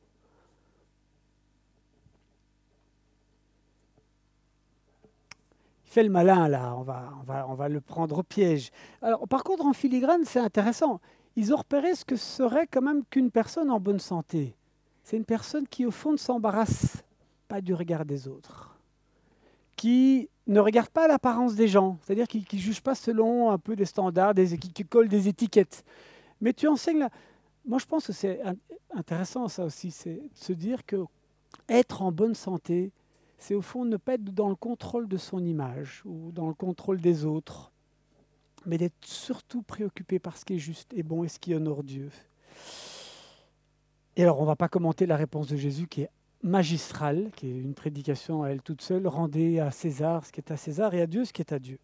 Il 5.85 5.91
fait 5.91 6.03
le 6.03 6.11
malin 6.11 6.49
là, 6.49 6.75
on 6.77 6.83
va, 6.83 7.13
on 7.21 7.25
va, 7.25 7.47
on 7.49 7.55
va 7.55 7.69
le 7.69 7.83
prendre 7.83 8.19
au 8.19 8.23
piège. 8.23 8.71
Alors, 9.03 9.29
par 9.29 9.45
contre, 9.45 9.67
en 9.67 9.75
filigrane, 9.75 10.25
c'est 10.25 10.41
intéressant 10.41 10.99
ils 11.37 11.53
ont 11.53 11.59
repéré 11.59 11.94
ce 11.94 12.05
que 12.05 12.16
serait 12.16 12.66
quand 12.66 12.83
même 12.83 13.05
qu'une 13.05 13.31
personne 13.31 13.70
en 13.70 13.79
bonne 13.79 14.01
santé. 14.01 14.57
C'est 15.05 15.16
une 15.16 15.25
personne 15.25 15.68
qui, 15.68 15.87
au 15.87 15.90
fond, 15.90 16.12
ne 16.12 16.16
s'embarrasse 16.16 17.05
pas 17.46 17.61
du 17.61 17.75
regard 17.75 18.05
des 18.05 18.27
autres, 18.27 18.77
qui 19.77 20.29
ne 20.46 20.59
regarde 20.59 20.88
pas 20.88 21.07
l'apparence 21.07 21.55
des 21.55 21.68
gens, 21.68 21.99
c'est-à-dire 22.01 22.27
qui 22.27 22.44
ne 22.53 22.59
juge 22.59 22.81
pas 22.81 22.94
selon 22.94 23.51
un 23.51 23.59
peu 23.59 23.77
des 23.77 23.85
standards, 23.85 24.35
des, 24.35 24.59
qui, 24.59 24.85
colle 24.85 25.09
des 25.09 25.29
étiquettes. 25.29 25.85
Mais 26.40 26.53
tu 26.53 26.66
enseignes 26.66 26.99
là. 26.99 27.11
Moi, 27.66 27.79
je 27.79 27.87
pense 27.87 28.07
que 28.07 28.12
c'est 28.12 28.40
intéressant, 28.94 29.49
ça 29.49 29.64
aussi, 29.64 29.90
c'est 29.90 30.14
de 30.14 30.31
se 30.35 30.53
dire 30.53 30.87
que 30.87 31.05
être 31.68 32.03
en 32.03 32.12
bonne 32.12 32.35
santé, 32.35 32.92
c'est 33.38 33.55
au 33.55 33.62
fond 33.62 33.85
ne 33.85 33.96
pas 33.96 34.14
être 34.14 34.25
dans 34.25 34.49
le 34.49 34.55
contrôle 34.55 35.09
de 35.09 35.16
son 35.16 35.44
image 35.44 36.03
ou 36.05 36.33
dans 36.33 36.49
le 36.49 36.55
contrôle 36.55 37.01
des 37.01 37.25
autres, 37.25 37.72
mais 38.64 38.79
d'être 38.79 39.05
surtout 39.05 39.62
préoccupé 39.62 40.19
par 40.19 40.37
ce 40.37 40.45
qui 40.45 40.55
est 40.55 40.59
juste 40.59 40.92
et 40.95 41.03
bon 41.03 41.25
et 41.25 41.29
ce 41.29 41.38
qui 41.38 41.55
honore 41.55 41.83
Dieu. 41.83 42.11
Et 44.16 44.23
alors, 44.23 44.38
on 44.38 44.42
ne 44.42 44.47
va 44.47 44.57
pas 44.57 44.69
commenter 44.69 45.07
la 45.07 45.16
réponse 45.16 45.49
de 45.49 45.57
Jésus 45.57 45.87
qui 45.87 46.03
est 46.03 46.11
magistrale, 46.42 47.31
qui 47.37 47.49
est 47.49 47.59
une 47.59 47.75
prédication 47.75 48.42
à 48.42 48.49
elle 48.49 48.62
toute 48.62 48.81
seule. 48.81 49.07
Rendez 49.07 49.61
à 49.61 49.71
César 49.71 50.25
ce 50.25 50.33
qui 50.33 50.40
est 50.40 50.51
à 50.51 50.57
César 50.57 50.95
et 50.95 51.03
à 51.03 51.07
Dieu 51.07 51.25
ce 51.25 51.33
qui 51.33 51.42
est 51.42 51.53
à 51.53 51.59
Dieu. 51.59 51.79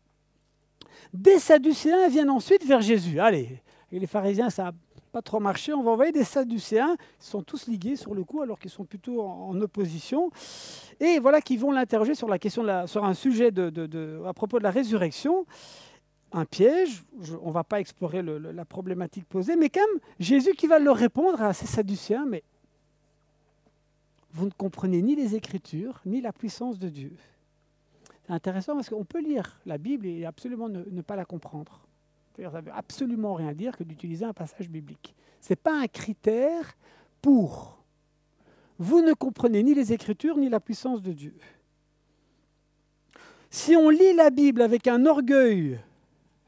Des 1.13 1.39
Sadducéens 1.39 2.09
viennent 2.09 2.31
ensuite 2.31 2.65
vers 2.65 2.81
Jésus. 2.81 3.21
Allez, 3.21 3.61
et 3.91 3.99
les 3.99 4.07
pharisiens, 4.07 4.51
ça 4.51 4.65
n'a 4.65 4.73
pas 5.13 5.21
trop 5.21 5.41
marché. 5.41 5.75
On 5.75 5.83
va 5.83 5.91
envoyer 5.91 6.13
des 6.13 6.25
Sadducéens. 6.25 6.97
Ils 7.21 7.25
sont 7.25 7.43
tous 7.43 7.67
ligués 7.67 7.97
sur 7.97 8.15
le 8.15 8.25
coup, 8.25 8.41
alors 8.41 8.59
qu'ils 8.59 8.71
sont 8.71 8.85
plutôt 8.85 9.21
en, 9.21 9.61
opposition. 9.61 10.31
Et 11.01 11.19
voilà 11.19 11.41
qu'ils 11.43 11.61
vont 11.61 11.71
l'interroger 11.71 12.15
sur 12.15 12.29
sur 12.87 13.05
un 13.05 13.15
sujet 13.15 13.51
à 14.27 14.33
propos 14.33 14.59
de 14.59 14.65
la 14.65 14.71
résurrection 14.71 15.45
un 16.33 16.45
piège, 16.45 17.05
on 17.43 17.49
ne 17.49 17.53
va 17.53 17.65
pas 17.65 17.81
explorer 17.81 18.23
la 18.23 18.65
problématique 18.65 19.27
posée, 19.27 19.57
mais 19.57 19.69
quand 19.69 19.81
même, 19.81 20.01
Jésus 20.19 20.53
qui 20.55 20.67
va 20.67 20.79
leur 20.79 20.97
répondre 20.97 21.43
à 21.43 21.53
ces 21.53 21.67
Sadducéens, 21.67 22.25
mais 22.27 22.43
vous 24.33 24.47
ne 24.47 24.51
comprenez 24.51 25.03
ni 25.03 25.15
les 25.15 25.35
Écritures, 25.35 26.01
ni 26.07 26.21
la 26.21 26.33
puissance 26.33 26.79
de 26.79 26.89
Dieu. 26.89 27.13
C'est 28.27 28.33
intéressant 28.33 28.75
parce 28.75 28.89
qu'on 28.89 29.05
peut 29.05 29.21
lire 29.21 29.61
la 29.67 29.77
Bible 29.77 30.07
et 30.07 30.25
absolument 30.25 30.69
ne, 30.69 31.03
pas 31.03 31.17
la 31.17 31.25
comprendre. 31.25 31.81
Ça 32.37 32.43
ne 32.43 32.49
veut 32.49 32.73
absolument 32.73 33.35
rien 33.35 33.53
dire 33.53 33.77
que 33.77 33.85
d'utiliser 33.85 34.25
un 34.25 34.33
passage 34.33 34.71
biblique. 34.71 35.15
Ce 35.41 35.53
n'est 35.53 35.57
pas 35.57 35.79
un 35.79 35.87
critère 35.87 36.77
pour. 37.21 37.79
Vous 38.79 39.03
ne 39.03 39.13
comprenez 39.13 39.63
ni 39.63 39.75
les 39.75 39.93
Écritures, 39.93 40.39
ni 40.39 40.49
la 40.49 40.61
puissance 40.61 41.03
de 41.03 41.13
Dieu. 41.13 41.35
Si 43.51 43.77
on 43.77 43.91
lit 43.91 44.15
la 44.15 44.31
Bible 44.31 44.63
avec 44.63 44.89
un 44.89 45.05
orgueil, 45.05 45.79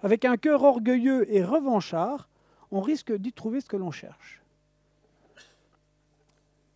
avec 0.04 0.26
un 0.26 0.36
cœur 0.36 0.62
orgueilleux 0.62 1.24
et 1.34 1.42
revanchard, 1.42 2.28
on 2.70 2.82
risque 2.82 3.10
d'y 3.10 3.32
trouver 3.32 3.62
ce 3.62 3.68
que 3.68 3.78
l'on 3.78 3.90
cherche. 3.90 4.42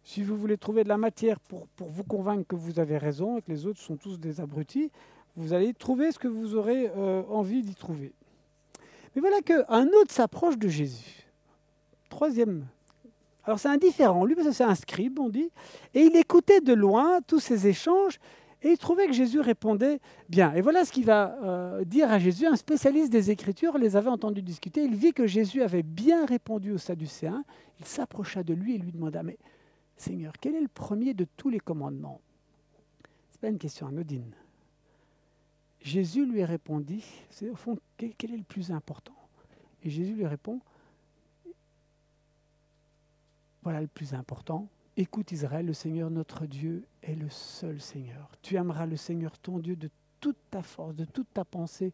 Si 0.03 0.23
vous 0.23 0.35
voulez 0.35 0.57
trouver 0.57 0.83
de 0.83 0.89
la 0.89 0.97
matière 0.97 1.39
pour, 1.39 1.67
vous 1.79 2.05
convaincre 2.05 2.47
que 2.49 2.57
vous 2.57 2.81
avez 2.81 2.97
raison 2.97 3.37
et 3.37 3.43
que 3.43 3.51
les 3.51 3.67
autres 3.67 3.81
sont 3.81 3.97
tous 3.97 4.19
des 4.19 4.41
abrutis, 4.41 4.91
vous 5.37 5.53
allez 5.53 5.75
trouver 5.75 6.11
ce 6.11 6.19
que 6.19 6.27
vous 6.27 6.55
aurez 6.55 6.91
euh, 6.97 7.23
envie 7.29 7.63
d'y 7.63 7.75
trouver. 7.75 8.13
Mais 9.15 9.21
voilà 9.21 9.43
qu'un 9.43 9.89
autre 9.89 10.11
s'approche 10.11 10.57
de 10.57 10.69
Jésus. 10.69 11.27
Troisième. 12.09 12.65
Alors 13.45 13.59
c'est 13.59 13.69
indifférent, 13.69 14.25
lui, 14.25 14.37
parce 14.37 14.49
que 14.49 14.55
c'est 14.55 14.65
un 14.65 14.75
scribe, 14.75 15.19
on 15.19 15.29
dit, 15.29 15.51
et 15.93 16.01
il 16.01 16.17
écoutait 16.17 16.63
de 16.63 16.73
loin 16.73 17.21
tous 17.27 17.41
ces 17.41 17.67
échanges, 17.67 18.21
et 18.63 18.71
il 18.71 18.79
trouvait 18.79 19.07
que 19.07 19.13
Jésus 19.13 19.41
répondait 19.41 20.01
bien. 20.29 20.53
Et 20.55 20.61
voilà 20.61 20.85
ce 20.85 20.91
qu'il 20.91 21.05
va 21.05 21.37
euh, 21.43 21.85
dire 21.85 22.11
à 22.11 22.19
Jésus. 22.19 22.47
Un 22.47 22.57
spécialiste 22.57 23.13
des 23.13 23.31
Écritures 23.31 23.79
les 23.79 23.95
avait 23.95 24.09
entendus 24.09 24.43
discuter. 24.43 24.83
Il 24.83 24.97
vit 24.97 25.13
que 25.13 25.27
Jésus 25.27 25.63
avait 25.63 25.85
bien 25.85 26.27
répondu 26.27 26.73
aux 26.73 26.79
Sadducéens. 26.79 27.45
Il 27.79 27.85
s'approcha 27.85 28.43
de 28.43 28.55
lui 28.55 28.75
et 28.75 28.79
lui 28.79 28.91
demanda, 28.91 29.23
mais 29.23 29.39
Seigneur, 29.97 30.33
quel 30.41 30.57
est 30.57 30.61
le 30.61 30.69
premier 30.69 31.15
de 31.15 31.27
tous 31.37 31.51
les 31.51 31.61
commandements? 31.61 32.21
Ce 33.31 33.37
n'est 33.37 33.41
pas 33.41 33.49
une 33.49 33.59
question 33.59 33.87
anodine. 33.87 34.35
Jésus 35.81 36.27
lui 36.27 36.45
répondit, 36.45 37.05
c'est 37.31 37.49
au 37.49 37.55
fond, 37.55 37.79
quel 37.97 38.33
est 38.33 38.37
le 38.37 38.43
plus 38.43 38.73
important? 38.73 39.15
Et 39.85 39.91
Jésus 39.91 40.15
lui 40.15 40.27
répond, 40.27 40.61
voilà 43.63 43.81
le 43.81 43.87
plus 43.87 44.15
important, 44.15 44.67
écoute 44.99 45.31
Israël, 45.31 45.65
le 45.65 45.73
Seigneur 45.73 46.11
notre 46.11 46.45
Dieu 46.47 46.85
est 47.03 47.15
le 47.15 47.31
seul 47.31 47.81
Seigneur. 47.81 48.31
Tu 48.43 48.57
aimeras 48.57 48.85
le 48.85 48.97
Seigneur 48.97 49.39
ton 49.39 49.61
Dieu 49.61 49.77
de 49.77 49.91
toute 50.21 50.39
ta 50.51 50.63
force, 50.63 50.97
de 50.97 51.05
toute 51.05 51.33
ta 51.33 51.45
pensée 51.45 51.93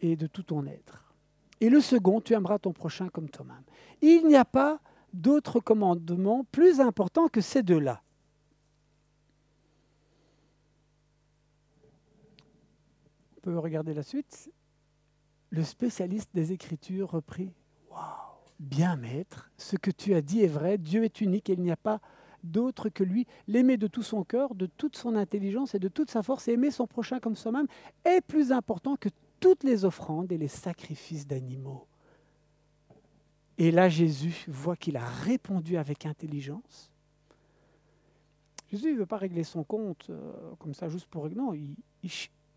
et 0.00 0.14
de 0.14 0.26
tout 0.26 0.42
ton 0.42 0.66
être. 0.66 1.14
Et 1.60 1.70
le 1.70 1.80
second, 1.80 2.20
tu 2.20 2.34
aimeras 2.34 2.58
ton 2.58 2.72
prochain 2.72 3.08
comme 3.08 3.30
toi-même. 3.30 3.64
Il 4.02 4.26
n'y 4.26 4.36
a 4.36 4.44
pas 4.44 4.78
d'autres 5.14 5.58
commandements 5.58 6.44
plus 6.52 6.80
importants 6.80 7.28
que 7.28 7.40
ces 7.40 7.62
deux-là. 7.62 8.02
On 13.38 13.40
peut 13.40 13.58
regarder 13.58 13.94
la 13.94 14.02
suite. 14.02 14.52
Le 15.48 15.64
spécialiste 15.64 16.28
des 16.34 16.52
Écritures 16.52 17.10
reprit 17.10 17.54
Waouh, 17.90 18.02
bien 18.60 18.96
maître, 18.96 19.50
ce 19.56 19.76
que 19.76 19.90
tu 19.90 20.14
as 20.14 20.20
dit 20.20 20.42
est 20.42 20.46
vrai, 20.48 20.76
Dieu 20.76 21.04
est 21.04 21.22
unique 21.22 21.48
et 21.48 21.54
il 21.54 21.62
n'y 21.62 21.70
a 21.70 21.76
pas 21.76 22.02
d'autre 22.48 22.88
que 22.88 23.04
lui. 23.04 23.26
L'aimer 23.46 23.76
de 23.76 23.86
tout 23.86 24.02
son 24.02 24.24
cœur, 24.24 24.54
de 24.54 24.66
toute 24.66 24.96
son 24.96 25.14
intelligence 25.14 25.74
et 25.74 25.78
de 25.78 25.88
toute 25.88 26.10
sa 26.10 26.22
force 26.22 26.48
et 26.48 26.52
aimer 26.52 26.70
son 26.70 26.86
prochain 26.86 27.20
comme 27.20 27.36
soi-même 27.36 27.66
est 28.04 28.20
plus 28.20 28.52
important 28.52 28.96
que 28.96 29.08
toutes 29.40 29.64
les 29.64 29.84
offrandes 29.84 30.32
et 30.32 30.38
les 30.38 30.48
sacrifices 30.48 31.26
d'animaux. 31.26 31.86
Et 33.58 33.70
là, 33.70 33.88
Jésus 33.88 34.44
voit 34.48 34.76
qu'il 34.76 34.96
a 34.96 35.04
répondu 35.04 35.76
avec 35.76 36.06
intelligence. 36.06 36.92
Jésus 38.70 38.92
ne 38.92 38.98
veut 38.98 39.06
pas 39.06 39.16
régler 39.16 39.44
son 39.44 39.64
compte 39.64 40.06
euh, 40.10 40.32
comme 40.58 40.74
ça 40.74 40.88
juste 40.88 41.06
pour... 41.06 41.28
Non, 41.30 41.54
il, 41.54 41.74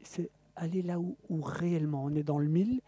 c'est 0.03 0.29
aller 0.55 0.81
là 0.81 0.99
où, 0.99 1.17
où, 1.29 1.41
réellement 1.41 2.03
on 2.03 2.15
est 2.15 2.23
dans 2.23 2.37
le 2.37 2.49
mille. 2.49 2.81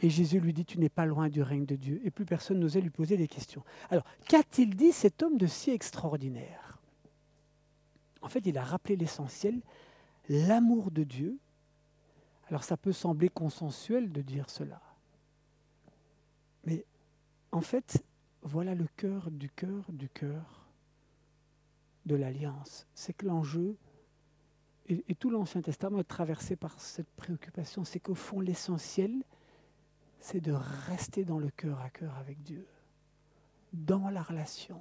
Et 0.00 0.10
Jésus 0.10 0.40
lui 0.40 0.52
dit, 0.52 0.64
tu 0.64 0.78
n'es 0.78 0.88
pas 0.88 1.06
loin 1.06 1.28
du 1.28 1.42
règne 1.42 1.64
de 1.64 1.76
Dieu. 1.76 2.00
Et 2.04 2.10
plus 2.10 2.26
personne 2.26 2.60
n'osait 2.60 2.80
lui 2.80 2.90
poser 2.90 3.16
des 3.16 3.28
questions. 3.28 3.64
Alors, 3.90 4.04
qu'a-t-il 4.28 4.76
dit 4.76 4.92
cet 4.92 5.22
homme 5.22 5.38
de 5.38 5.46
si 5.46 5.70
extraordinaire? 5.70 6.78
En 8.20 8.28
fait, 8.28 8.44
il 8.46 8.58
a 8.58 8.64
rappelé 8.64 8.96
l'essentiel, 8.96 9.60
l'amour 10.28 10.90
de 10.90 11.04
Dieu. 11.04 11.38
Alors, 12.48 12.64
ça 12.64 12.76
peut 12.76 12.92
sembler 12.92 13.28
consensuel 13.28 14.12
de 14.12 14.20
dire 14.20 14.50
cela. 14.50 14.82
Mais 16.64 16.84
en 17.52 17.60
fait, 17.62 18.04
voilà 18.42 18.74
le 18.74 18.86
cœur 18.96 19.30
du 19.30 19.48
cœur 19.48 19.84
du 19.90 20.08
cœur 20.08 20.66
de 22.04 22.14
l'alliance. 22.14 22.86
C'est 22.94 23.12
que 23.12 23.26
l'enjeu, 23.26 23.76
et, 24.88 25.14
tout 25.16 25.30
l'Ancien 25.30 25.62
Testament 25.62 25.98
est 25.98 26.04
traversé 26.04 26.54
par 26.54 26.80
cette 26.80 27.10
préoccupation, 27.16 27.84
c'est 27.84 27.98
qu'au 27.98 28.14
fond, 28.14 28.40
l'essentiel, 28.40 29.24
c'est 30.20 30.40
de 30.40 30.52
rester 30.88 31.24
dans 31.24 31.38
le 31.38 31.50
cœur 31.50 31.80
à 31.80 31.90
cœur 31.90 32.14
avec 32.18 32.42
Dieu, 32.42 32.66
dans 33.72 34.08
la 34.10 34.22
relation, 34.22 34.80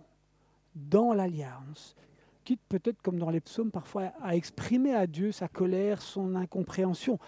dans 0.76 1.13
l'alliance, 1.13 1.95
quitte 2.43 2.62
peut-être 2.69 3.02
comme 3.02 3.19
dans 3.19 3.30
les 3.30 3.41
psaumes 3.41 3.71
parfois 3.71 4.12
à 4.21 4.36
exprimer 4.36 4.93
à 4.93 5.08
Dieu 5.08 5.32
sa 5.32 5.48
colère, 5.48 6.02
son 6.02 6.36
incompréhension. 6.36 7.19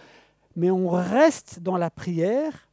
Mais 0.55 0.71
on 0.71 0.89
reste 0.89 1.59
dans 1.59 1.77
la 1.77 1.89
prière 1.89 2.67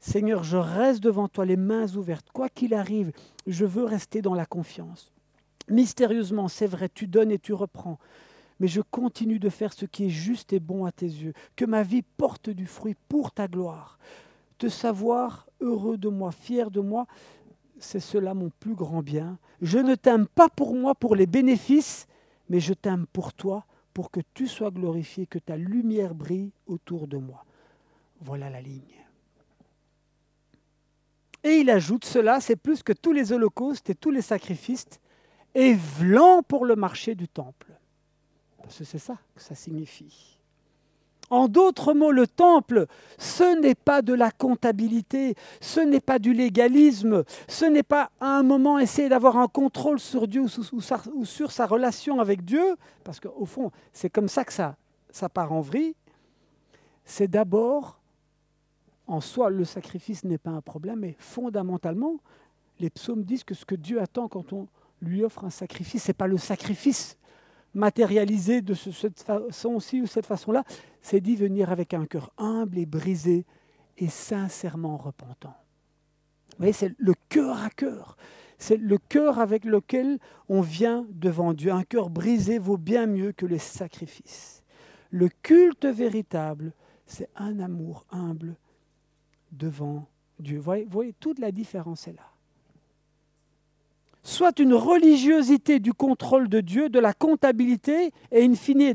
Seigneur, 0.00 0.42
je 0.44 0.56
reste 0.56 1.02
devant 1.02 1.28
toi 1.28 1.44
les 1.44 1.58
mains 1.58 1.94
ouvertes. 1.94 2.30
Quoi 2.32 2.48
qu'il 2.48 2.72
arrive, 2.72 3.12
je 3.46 3.66
veux 3.66 3.84
rester 3.84 4.22
dans 4.22 4.34
la 4.34 4.46
confiance. 4.46 5.12
Mystérieusement, 5.68 6.48
c'est 6.48 6.66
vrai, 6.66 6.88
tu 6.88 7.06
donnes 7.06 7.30
et 7.30 7.38
tu 7.38 7.52
reprends. 7.52 7.98
Mais 8.60 8.66
je 8.66 8.80
continue 8.80 9.38
de 9.38 9.50
faire 9.50 9.74
ce 9.74 9.84
qui 9.84 10.06
est 10.06 10.10
juste 10.10 10.54
et 10.54 10.60
bon 10.60 10.86
à 10.86 10.92
tes 10.92 11.06
yeux. 11.06 11.34
Que 11.54 11.66
ma 11.66 11.82
vie 11.82 12.02
porte 12.02 12.48
du 12.48 12.66
fruit 12.66 12.96
pour 13.08 13.30
ta 13.30 13.46
gloire. 13.46 13.98
Te 14.60 14.68
savoir 14.68 15.48
heureux 15.62 15.96
de 15.96 16.10
moi, 16.10 16.32
fier 16.32 16.70
de 16.70 16.80
moi, 16.80 17.06
c'est 17.78 17.98
cela 17.98 18.34
mon 18.34 18.50
plus 18.60 18.74
grand 18.74 19.00
bien. 19.00 19.38
Je 19.62 19.78
ne 19.78 19.94
t'aime 19.94 20.26
pas 20.26 20.50
pour 20.50 20.74
moi, 20.74 20.94
pour 20.94 21.16
les 21.16 21.26
bénéfices, 21.26 22.06
mais 22.50 22.60
je 22.60 22.74
t'aime 22.74 23.06
pour 23.10 23.32
toi, 23.32 23.64
pour 23.94 24.10
que 24.10 24.20
tu 24.34 24.46
sois 24.46 24.70
glorifié, 24.70 25.24
que 25.24 25.38
ta 25.38 25.56
lumière 25.56 26.14
brille 26.14 26.52
autour 26.66 27.08
de 27.08 27.16
moi. 27.16 27.46
Voilà 28.20 28.50
la 28.50 28.60
ligne. 28.60 28.82
Et 31.42 31.60
il 31.60 31.70
ajoute, 31.70 32.04
cela 32.04 32.38
c'est 32.42 32.56
plus 32.56 32.82
que 32.82 32.92
tous 32.92 33.12
les 33.12 33.32
holocaustes 33.32 33.88
et 33.88 33.94
tous 33.94 34.10
les 34.10 34.20
sacrifices, 34.20 35.00
et 35.54 35.72
vlan 35.72 36.42
pour 36.42 36.66
le 36.66 36.76
marché 36.76 37.14
du 37.14 37.28
temple. 37.28 37.72
Parce 38.58 38.76
que 38.76 38.84
c'est 38.84 38.98
ça 38.98 39.16
que 39.34 39.40
ça 39.40 39.54
signifie. 39.54 40.38
En 41.30 41.46
d'autres 41.46 41.94
mots, 41.94 42.10
le 42.10 42.26
temple, 42.26 42.86
ce 43.16 43.60
n'est 43.60 43.76
pas 43.76 44.02
de 44.02 44.12
la 44.12 44.32
comptabilité, 44.32 45.36
ce 45.60 45.78
n'est 45.78 46.00
pas 46.00 46.18
du 46.18 46.32
légalisme, 46.32 47.22
ce 47.46 47.64
n'est 47.64 47.84
pas 47.84 48.10
à 48.20 48.36
un 48.36 48.42
moment 48.42 48.80
essayer 48.80 49.08
d'avoir 49.08 49.38
un 49.38 49.46
contrôle 49.46 50.00
sur 50.00 50.26
Dieu 50.26 50.42
ou, 50.42 51.24
sur 51.24 51.52
sa 51.52 51.66
relation 51.66 52.20
avec 52.20 52.44
Dieu, 52.44 52.76
parce 53.04 53.20
qu'au 53.20 53.46
fond, 53.46 53.70
c'est 53.92 54.10
comme 54.10 54.28
ça 54.28 54.44
que 54.44 54.52
ça, 54.52 54.76
ça 55.10 55.28
part 55.28 55.52
en 55.52 55.60
vrille. 55.60 55.94
C'est 57.04 57.28
d'abord 57.28 58.00
en 59.06 59.20
soi, 59.20 59.50
le 59.50 59.64
sacrifice 59.64 60.24
n'est 60.24 60.38
pas 60.38 60.50
un 60.50 60.60
problème, 60.60 61.00
mais 61.00 61.16
fondamentalement, 61.18 62.16
les 62.78 62.90
psaumes 62.90 63.24
disent 63.24 63.44
que 63.44 63.54
ce 63.54 63.64
que 63.64 63.74
Dieu 63.74 64.00
attend 64.00 64.28
quand 64.28 64.52
on 64.52 64.68
lui 65.02 65.24
offre 65.24 65.44
un 65.44 65.50
sacrifice, 65.50 66.04
ce 66.04 66.10
n'est 66.10 66.14
pas 66.14 66.26
le 66.26 66.38
sacrifice 66.38 67.18
matérialisé 67.74 68.62
de 68.62 68.74
cette 68.74 69.22
façon-ci 69.22 70.00
ou 70.02 70.06
cette 70.06 70.26
façon-là, 70.26 70.64
c'est 71.02 71.20
d'y 71.20 71.36
venir 71.36 71.70
avec 71.70 71.94
un 71.94 72.06
cœur 72.06 72.32
humble 72.38 72.78
et 72.78 72.86
brisé 72.86 73.46
et 73.98 74.08
sincèrement 74.08 74.96
repentant. 74.96 75.54
Vous 76.50 76.56
voyez, 76.58 76.72
c'est 76.72 76.94
le 76.98 77.14
cœur 77.28 77.62
à 77.62 77.70
cœur. 77.70 78.16
C'est 78.58 78.76
le 78.76 78.98
cœur 78.98 79.38
avec 79.38 79.64
lequel 79.64 80.18
on 80.48 80.60
vient 80.60 81.06
devant 81.10 81.54
Dieu. 81.54 81.72
Un 81.72 81.84
cœur 81.84 82.10
brisé 82.10 82.58
vaut 82.58 82.76
bien 82.76 83.06
mieux 83.06 83.32
que 83.32 83.46
les 83.46 83.58
sacrifices. 83.58 84.62
Le 85.10 85.28
culte 85.28 85.86
véritable, 85.86 86.72
c'est 87.06 87.30
un 87.36 87.58
amour 87.60 88.04
humble 88.10 88.56
devant 89.52 90.06
Dieu. 90.38 90.58
Vous 90.58 90.84
voyez, 90.88 91.14
toute 91.18 91.38
la 91.38 91.50
différence 91.52 92.06
est 92.06 92.12
là. 92.12 92.29
Soit 94.40 94.58
une 94.58 94.72
religiosité 94.72 95.80
du 95.80 95.92
contrôle 95.92 96.48
de 96.48 96.62
Dieu, 96.62 96.88
de 96.88 96.98
la 96.98 97.12
comptabilité, 97.12 98.10
et 98.32 98.42
in 98.42 98.54
fine 98.54 98.94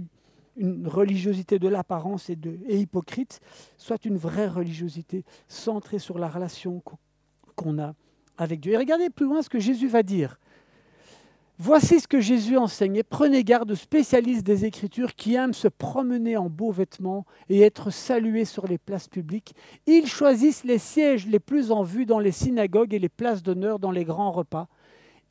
une 0.57 0.87
religiosité 0.87 1.59
de 1.59 1.67
l'apparence 1.67 2.31
et, 2.31 2.37
et, 2.67 2.79
hypocrite, 2.79 3.41
soit 3.77 4.05
une 4.05 4.17
vraie 4.17 4.47
religiosité 4.47 5.23
centrée 5.47 5.99
sur 5.99 6.17
la 6.17 6.29
relation 6.29 6.81
qu'on 7.55 7.77
a 7.77 7.93
avec 8.39 8.59
Dieu. 8.59 8.73
Et 8.73 8.77
regardez 8.77 9.11
plus 9.11 9.27
loin 9.27 9.43
ce 9.43 9.49
que 9.49 9.59
Jésus 9.59 9.87
va 9.87 10.01
dire. 10.01 10.39
Voici 11.59 11.99
ce 11.99 12.07
que 12.07 12.21
Jésus 12.21 12.57
enseignait. 12.57 13.03
Prenez 13.03 13.43
garde 13.43 13.69
aux 13.69 13.75
spécialistes 13.75 14.47
des 14.47 14.65
Écritures 14.65 15.13
qui 15.13 15.35
aiment 15.35 15.53
se 15.53 15.67
promener 15.67 16.37
en 16.37 16.49
beaux 16.49 16.71
vêtements 16.71 17.23
et 17.49 17.61
être 17.61 17.91
salués 17.91 18.45
sur 18.45 18.65
les 18.65 18.79
places 18.79 19.07
publiques. 19.07 19.53
Ils 19.85 20.07
choisissent 20.07 20.63
les 20.63 20.79
sièges 20.79 21.27
les 21.27 21.39
plus 21.39 21.71
en 21.71 21.83
vue 21.83 22.07
dans 22.07 22.17
les 22.17 22.31
synagogues 22.31 22.95
et 22.95 22.99
les 22.99 23.09
places 23.09 23.43
d'honneur 23.43 23.77
dans 23.77 23.91
les 23.91 24.05
grands 24.05 24.31
repas. 24.31 24.67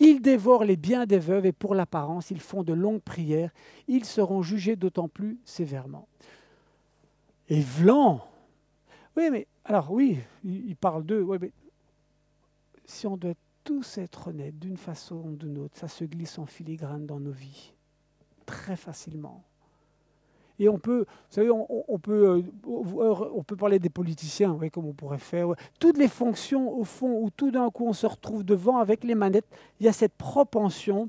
Ils 0.01 0.21
dévorent 0.21 0.65
les 0.65 0.77
biens 0.77 1.07
des 1.07 1.19
veuves 1.19 1.47
et 1.47 1.53
pour 1.53 1.75
l'apparence, 1.75 2.31
ils 2.31 2.41
font 2.41 2.63
de 2.63 2.73
longues 2.73 3.03
prières. 3.03 3.53
Ils 3.89 4.05
seront 4.05 4.43
jugés 4.43 4.77
d'autant 4.77 5.09
plus 5.09 5.39
sévèrement. 5.45 6.09
Et 7.49 7.61
Vlan, 7.61 8.27
oui, 9.17 9.29
mais 9.31 9.47
alors 9.65 9.93
oui, 9.93 10.19
il 10.45 10.77
parle 10.77 11.05
d'eux, 11.05 11.23
oui, 11.23 11.39
mais 11.41 11.53
si 12.85 13.07
on 13.07 13.17
doit 13.17 13.35
tous 13.65 13.99
être 13.99 14.29
honnêtes 14.29 14.59
d'une 14.59 14.77
façon 14.77 15.17
ou 15.17 15.37
d'une 15.37 15.59
autre. 15.59 15.77
Ça 15.77 15.89
se 15.89 16.05
glisse 16.05 16.39
en 16.39 16.47
filigrane 16.47 17.07
dans 17.07 17.19
nos 17.19 17.33
vies, 17.33 17.73
très 18.47 18.77
facilement. 18.77 19.43
Et 20.59 20.69
on 20.69 20.79
peut, 20.79 21.01
vous 21.01 21.35
savez, 21.35 21.51
on, 21.51 21.99
peut, 21.99 22.29
euh, 22.29 22.43
on 22.65 23.43
peut 23.43 23.57
parler 23.57 23.79
des 23.81 23.89
politiciens, 23.89 24.53
oui, 24.53 24.71
comme 24.71 24.87
on 24.87 24.93
pourrait 24.93 25.19
faire. 25.19 25.49
Toutes 25.81 25.99
les 25.99 26.09
fonctions, 26.09 26.73
au 26.79 26.85
fond, 26.85 27.19
où 27.23 27.31
tout 27.31 27.51
d'un 27.51 27.71
coup 27.71 27.87
on 27.87 27.93
se 27.93 28.07
retrouve 28.07 28.45
devant 28.45 28.79
avec 28.79 29.03
les 29.03 29.17
manettes, 29.17 29.49
il 29.81 29.87
y 29.87 29.89
a 29.89 29.93
cette 29.93 30.15
propension, 30.15 31.09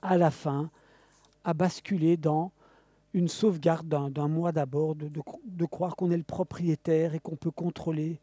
à 0.00 0.16
la 0.16 0.30
fin, 0.30 0.70
à 1.44 1.52
basculer 1.52 2.16
dans 2.16 2.50
une 3.14 3.28
sauvegarde 3.28 3.86
d'un 3.86 4.28
mois 4.28 4.52
d'abord, 4.52 4.94
de, 4.94 5.08
de, 5.08 5.64
croire 5.66 5.96
qu'on 5.96 6.10
est 6.10 6.16
le 6.16 6.22
propriétaire 6.22 7.14
et 7.14 7.18
qu'on 7.18 7.36
peut 7.36 7.50
contrôler. 7.50 8.18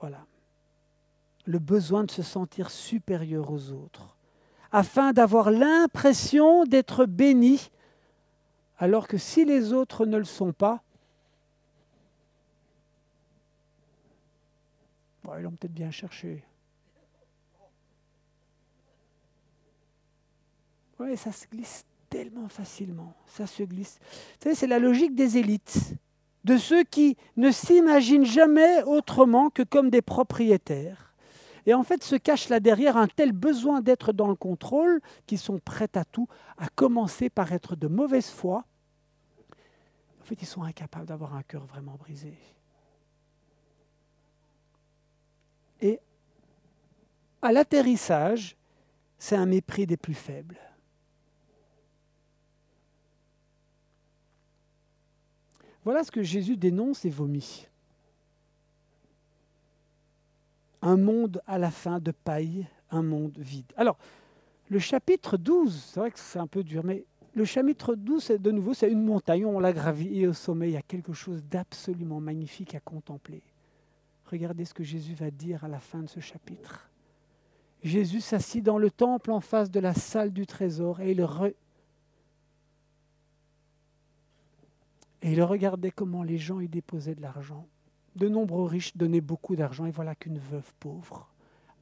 Voilà. 0.00 0.26
Le 1.46 1.60
besoin 1.60 2.02
de 2.02 2.10
se 2.10 2.22
sentir 2.22 2.70
supérieur 2.70 3.52
aux 3.52 3.70
autres, 3.70 4.16
afin 4.72 5.12
d'avoir 5.12 5.52
l'impression 5.52 6.64
d'être 6.64 7.06
béni 7.06 7.70
alors 8.84 9.08
que 9.08 9.16
si 9.16 9.46
les 9.46 9.72
autres 9.72 10.04
ne 10.04 10.18
le 10.18 10.24
sont 10.24 10.52
pas, 10.52 10.82
ils 15.38 15.42
l'ont 15.42 15.52
peut-être 15.52 15.72
bien 15.72 15.90
cherché. 15.90 16.44
Oui, 20.98 21.16
ça 21.16 21.32
se 21.32 21.46
glisse 21.46 21.86
tellement 22.10 22.50
facilement. 22.50 23.14
Ça 23.26 23.46
se 23.46 23.62
glisse. 23.62 23.98
Vous 24.02 24.42
savez, 24.42 24.54
c'est 24.54 24.66
la 24.66 24.78
logique 24.78 25.14
des 25.14 25.38
élites, 25.38 25.94
de 26.44 26.58
ceux 26.58 26.84
qui 26.84 27.16
ne 27.38 27.50
s'imaginent 27.50 28.26
jamais 28.26 28.82
autrement 28.82 29.48
que 29.48 29.62
comme 29.62 29.88
des 29.88 30.02
propriétaires. 30.02 31.14
Et 31.64 31.72
en 31.72 31.84
fait, 31.84 32.04
se 32.04 32.16
cache 32.16 32.50
là 32.50 32.60
derrière 32.60 32.98
un 32.98 33.08
tel 33.08 33.32
besoin 33.32 33.80
d'être 33.80 34.12
dans 34.12 34.28
le 34.28 34.34
contrôle 34.34 35.00
qu'ils 35.26 35.38
sont 35.38 35.58
prêts 35.58 35.88
à 35.94 36.04
tout, 36.04 36.28
à 36.58 36.68
commencer 36.68 37.30
par 37.30 37.50
être 37.54 37.76
de 37.76 37.88
mauvaise 37.88 38.28
foi, 38.28 38.66
en 40.24 40.26
fait, 40.26 40.40
ils 40.40 40.46
sont 40.46 40.62
incapables 40.62 41.04
d'avoir 41.04 41.34
un 41.34 41.42
cœur 41.42 41.66
vraiment 41.66 41.96
brisé. 41.96 42.32
Et 45.82 46.00
à 47.42 47.52
l'atterrissage, 47.52 48.56
c'est 49.18 49.36
un 49.36 49.44
mépris 49.44 49.86
des 49.86 49.98
plus 49.98 50.14
faibles. 50.14 50.58
Voilà 55.84 56.02
ce 56.04 56.10
que 56.10 56.22
Jésus 56.22 56.56
dénonce 56.56 57.04
et 57.04 57.10
vomit. 57.10 57.68
Un 60.80 60.96
monde 60.96 61.42
à 61.46 61.58
la 61.58 61.70
fin 61.70 62.00
de 62.00 62.12
paille, 62.12 62.66
un 62.90 63.02
monde 63.02 63.36
vide. 63.36 63.70
Alors, 63.76 63.98
le 64.70 64.78
chapitre 64.78 65.36
12, 65.36 65.84
c'est 65.92 66.00
vrai 66.00 66.10
que 66.10 66.18
c'est 66.18 66.38
un 66.38 66.46
peu 66.46 66.64
dur, 66.64 66.82
mais 66.82 67.04
le 67.34 67.44
chapitre 67.44 67.96
12, 67.96 68.28
de 68.40 68.50
nouveau, 68.52 68.74
c'est 68.74 68.90
une 68.90 69.04
montagne, 69.04 69.44
on 69.44 69.58
la 69.58 69.72
gravit 69.72 70.20
et 70.20 70.26
au 70.26 70.32
sommet, 70.32 70.68
il 70.68 70.74
y 70.74 70.76
a 70.76 70.82
quelque 70.82 71.12
chose 71.12 71.42
d'absolument 71.44 72.20
magnifique 72.20 72.74
à 72.74 72.80
contempler. 72.80 73.42
Regardez 74.26 74.64
ce 74.64 74.74
que 74.74 74.84
Jésus 74.84 75.14
va 75.14 75.30
dire 75.30 75.64
à 75.64 75.68
la 75.68 75.80
fin 75.80 76.02
de 76.02 76.08
ce 76.08 76.20
chapitre. 76.20 76.88
Jésus 77.82 78.20
s'assit 78.20 78.64
dans 78.64 78.78
le 78.78 78.90
temple 78.90 79.30
en 79.32 79.40
face 79.40 79.70
de 79.70 79.80
la 79.80 79.94
salle 79.94 80.32
du 80.32 80.46
trésor 80.46 81.00
et 81.00 81.10
il, 81.10 81.20
et 85.22 85.32
il 85.32 85.42
regardait 85.42 85.90
comment 85.90 86.22
les 86.22 86.38
gens 86.38 86.60
y 86.60 86.68
déposaient 86.68 87.14
de 87.14 87.22
l'argent. 87.22 87.66
De 88.16 88.28
nombreux 88.28 88.64
riches 88.64 88.96
donnaient 88.96 89.20
beaucoup 89.20 89.56
d'argent 89.56 89.86
et 89.86 89.90
voilà 89.90 90.14
qu'une 90.14 90.38
veuve 90.38 90.72
pauvre 90.78 91.28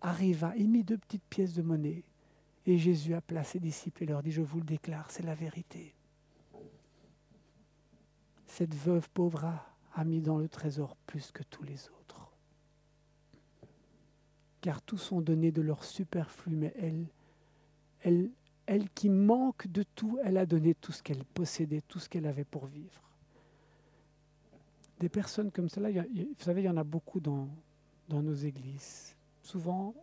arriva 0.00 0.56
et 0.56 0.66
mit 0.66 0.82
deux 0.82 0.98
petites 0.98 1.24
pièces 1.28 1.52
de 1.52 1.62
monnaie 1.62 2.02
et 2.66 2.78
Jésus 2.78 3.14
appela 3.14 3.44
ses 3.44 3.58
disciples 3.58 4.04
et 4.04 4.06
leur 4.06 4.22
dit, 4.22 4.30
je 4.30 4.42
vous 4.42 4.58
le 4.58 4.64
déclare, 4.64 5.10
c'est 5.10 5.24
la 5.24 5.34
vérité. 5.34 5.94
Cette 8.46 8.74
veuve 8.74 9.08
pauvre 9.10 9.44
a, 9.94 10.04
mis 10.04 10.20
dans 10.20 10.38
le 10.38 10.48
trésor 10.48 10.96
plus 11.06 11.32
que 11.32 11.42
tous 11.42 11.62
les 11.64 11.88
autres. 11.88 12.30
Car 14.60 14.80
tous 14.82 15.10
ont 15.12 15.20
donné 15.20 15.50
de 15.50 15.62
leur 15.62 15.82
superflu, 15.84 16.54
mais 16.54 16.72
elle, 16.78 17.06
elle, 18.00 18.30
elle 18.66 18.88
qui 18.90 19.08
manque 19.08 19.66
de 19.66 19.82
tout, 19.82 20.18
elle 20.22 20.36
a 20.36 20.46
donné 20.46 20.74
tout 20.74 20.92
ce 20.92 21.02
qu'elle 21.02 21.24
possédait, 21.24 21.82
tout 21.88 21.98
ce 21.98 22.08
qu'elle 22.08 22.26
avait 22.26 22.44
pour 22.44 22.66
vivre. 22.66 23.02
Des 25.00 25.08
personnes 25.08 25.50
comme 25.50 25.68
cela, 25.68 25.90
vous 25.90 26.26
savez, 26.38 26.62
il 26.62 26.66
y 26.66 26.68
en 26.68 26.76
a 26.76 26.84
beaucoup 26.84 27.18
dans, 27.18 27.48
dans 28.08 28.22
nos 28.22 28.34
églises. 28.34 29.16
Souvent, 29.42 29.94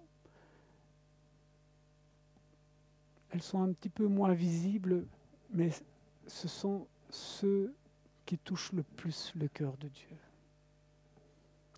elles 3.32 3.42
sont 3.42 3.62
un 3.62 3.72
petit 3.72 3.90
peu 3.90 4.08
moins 4.08 4.34
visibles, 4.34 5.06
mais 5.52 5.70
ce 6.28 6.48
sont 6.48 6.88
ceux 7.10 7.74
qui 8.26 8.38
touchent 8.38 8.74
le 8.74 8.84
plus 8.84 9.34
le 9.36 9.48
cœur 9.48 9.78
de 9.78 9.88
Dieu. 9.88 10.18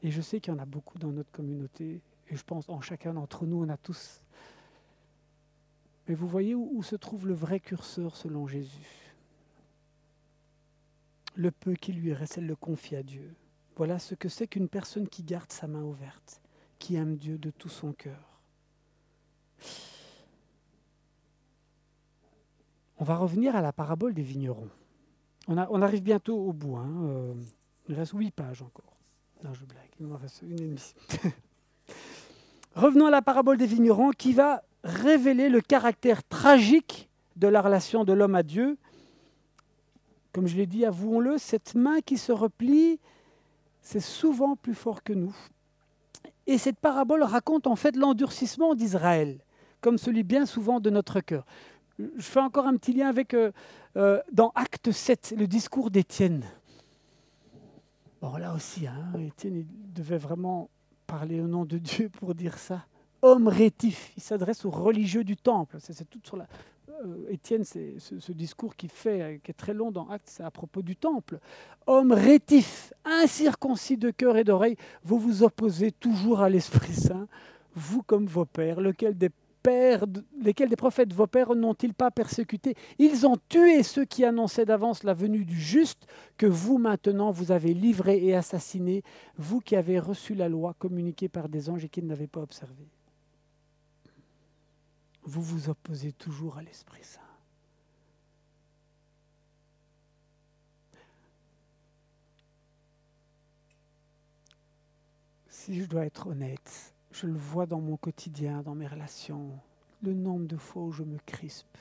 Et 0.04 0.12
je 0.12 0.22
sais 0.22 0.40
qu'il 0.40 0.54
y 0.54 0.56
en 0.56 0.60
a 0.60 0.66
beaucoup 0.66 0.98
dans 0.98 1.12
notre 1.12 1.32
communauté, 1.32 2.02
et 2.30 2.36
je 2.36 2.44
pense 2.44 2.68
en 2.70 2.82
chacun 2.82 3.14
d'entre 3.14 3.46
nous, 3.46 3.64
on 3.64 3.70
a 3.70 3.78
tous. 3.78 4.22
Mais 6.08 6.16
vous 6.16 6.28
voyez 6.28 6.56
où, 6.56 6.82
se 6.84 6.96
trouve 6.96 7.28
le 7.28 7.34
vrai 7.34 7.60
curseur 7.60 8.16
selon 8.16 8.48
Jésus? 8.48 9.16
Le 11.36 11.52
peu 11.52 11.74
qui 11.76 11.94
lui 11.94 12.14
reste, 12.14 12.38
elle 12.38 12.48
le 12.48 12.56
confie 12.56 12.96
à 12.96 13.04
Dieu. 13.04 13.34
Voilà 13.76 14.00
ce 14.00 14.16
que 14.16 14.28
c'est 14.28 14.48
qu'une 14.48 14.68
personne 14.68 15.08
qui 15.08 15.24
garde 15.24 15.52
sa 15.52 15.68
main 15.68 15.84
ouverte, 15.84 16.42
qui 16.80 16.96
aime 16.96 17.16
Dieu 17.16 17.38
de 17.38 17.52
tout 17.52 17.70
son 17.70 17.94
cœur. 17.94 18.42
On 23.02 23.04
va 23.04 23.16
revenir 23.16 23.56
à 23.56 23.62
la 23.62 23.74
parabole 23.74 24.14
des 24.14 24.22
vignerons. 24.22 24.70
On, 25.48 25.82
arrive 25.82 26.04
bientôt 26.04 26.38
au 26.38 26.54
bout. 26.54 26.78
Hein, 26.78 26.94
euh, 27.06 27.34
il 27.90 27.96
reste 27.96 28.12
huit 28.14 28.30
pages 28.30 28.62
encore. 28.62 28.96
Non, 29.44 29.56
je 29.56 29.66
blague. 29.66 29.90
Il 30.00 30.06
reste 30.14 30.44
une 30.44 30.62
émission. 30.62 30.96
Revenons 32.76 33.08
à 33.08 33.10
la 33.10 33.24
parabole 33.24 33.58
des 33.58 33.66
vignerons 33.66 34.12
qui 34.12 34.34
va 34.34 34.62
révéler 34.84 35.50
le 35.50 35.62
caractère 35.62 36.24
tragique 36.24 37.10
de 37.38 37.48
la 37.48 37.64
relation 37.64 38.04
de 38.04 38.14
l'homme 38.14 38.36
à 38.36 38.44
Dieu. 38.44 38.78
Comme 40.32 40.46
je 40.46 40.56
l'ai 40.56 40.68
dit, 40.68 40.86
avouons-le, 40.86 41.40
cette 41.40 41.74
main 41.74 42.02
qui 42.02 42.20
se 42.20 42.32
replie, 42.32 43.00
c'est 43.82 44.00
souvent 44.00 44.56
plus 44.56 44.76
fort 44.76 45.02
que 45.02 45.14
nous. 45.14 45.36
Et 46.46 46.60
cette 46.60 46.78
parabole 46.78 47.24
raconte 47.24 47.66
en 47.66 47.76
fait 47.76 47.96
l'endurcissement 47.96 48.76
d'Israël, 48.76 49.40
comme 49.82 49.98
celui 49.98 50.22
bien 50.22 50.46
souvent 50.46 50.80
de 50.80 50.92
notre 50.92 51.20
cœur 51.20 51.48
je 52.18 52.24
fais 52.24 52.40
encore 52.40 52.68
un 52.68 52.78
petit 52.78 52.94
lien 52.94 53.08
avec, 53.08 53.34
euh, 53.34 53.52
euh, 53.98 54.20
dans 54.32 54.52
Acte 54.56 54.92
7, 54.92 55.36
le 55.38 55.48
discours 55.48 55.92
d'Étienne. 55.92 56.44
Bon, 58.22 58.38
là 58.38 58.54
aussi, 58.54 58.88
hein, 58.88 59.12
Étienne 59.20 59.58
il 59.58 59.94
devait 59.94 60.18
vraiment 60.18 60.70
parler 61.08 61.42
au 61.42 61.48
nom 61.48 61.66
de 61.66 61.78
Dieu 61.78 62.10
pour 62.10 62.36
dire 62.36 62.58
ça. 62.58 62.86
Homme 63.22 63.48
rétif, 63.48 64.12
il 64.18 64.24
s'adresse 64.24 64.66
aux 64.66 64.72
religieux 64.72 65.24
du 65.24 65.38
temple. 65.38 65.78
C'est, 65.80 66.10
tout 66.10 66.20
sur 66.24 66.38
la, 66.38 66.48
euh, 67.04 67.30
Étienne, 67.30 67.64
c'est 67.64 67.96
ce, 68.00 68.32
discours 68.32 68.76
qui 68.76 68.88
fait, 68.88 69.40
qui 69.44 69.52
est 69.52 69.56
très 69.56 69.74
long 69.74 69.92
dans 69.92 70.08
Actes, 70.10 70.30
c'est 70.30 70.44
à 70.44 70.52
propos 70.52 70.82
du 70.82 70.96
temple. 70.96 71.40
Homme 71.88 72.12
rétif, 72.12 72.94
incirconcis 73.06 73.98
de 73.98 74.12
cœur 74.12 74.38
et 74.38 74.44
d'oreille, 74.44 74.78
vous 75.04 75.20
vous 75.20 75.44
opposez 75.44 75.92
toujours 75.92 76.42
à 76.42 76.50
l'Esprit 76.50 76.94
Saint, 76.94 77.28
vous 77.76 78.04
comme 78.04 78.26
vos 78.26 78.46
pères, 78.46 78.82
lequel 78.82 79.18
des 79.18 79.30
lesquels 80.40 80.70
des 80.70 80.76
prophètes 80.76 81.14
vos 81.14 81.28
pères 81.28 81.56
n'ont-ils 81.56 81.94
pas 81.94 82.12
persécuté 82.12 82.76
Ils 83.00 83.26
ont 83.28 83.38
tué 83.50 83.84
ceux 83.84 84.06
qui 84.06 84.26
annonçaient 84.26 84.66
d'avance 84.66 85.04
la 85.04 85.14
venue 85.14 85.46
du 85.46 85.60
juste, 85.60 86.08
que 86.38 86.46
vous 86.46 86.78
maintenant 86.78 87.32
vous 87.32 87.52
avez 87.52 87.74
livré 87.74 88.24
et 88.24 88.36
assassiné, 88.36 89.04
vous 89.38 89.60
qui 89.60 89.76
avez 89.76 90.00
reçu 90.00 90.34
la 90.36 90.50
loi 90.50 90.74
communiquée 90.78 91.30
par 91.30 91.50
des 91.50 91.70
anges 91.70 91.86
et 91.86 91.90
qui 91.90 92.02
ne 92.02 92.10
l'avez 92.10 92.28
pas 92.28 92.42
observée. 92.42 92.90
Vous 95.24 95.42
vous 95.42 95.70
opposez 95.70 96.12
toujours 96.14 96.58
à 96.58 96.64
l'Esprit 96.64 97.04
Saint. 97.04 97.20
Si 105.48 105.80
je 105.80 105.86
dois 105.86 106.06
être 106.06 106.26
honnête, 106.26 106.96
je 107.12 107.28
le 107.28 107.38
vois 107.38 107.66
dans 107.66 107.82
mon 107.82 107.98
quotidien, 107.98 108.62
dans 108.62 108.76
mes 108.76 108.88
relations, 108.88 109.52
le 110.02 110.14
nombre 110.14 110.48
de 110.48 110.58
fois 110.58 110.84
où 110.84 110.92
je 110.92 111.04
me 111.04 111.18
crispe, 111.26 111.78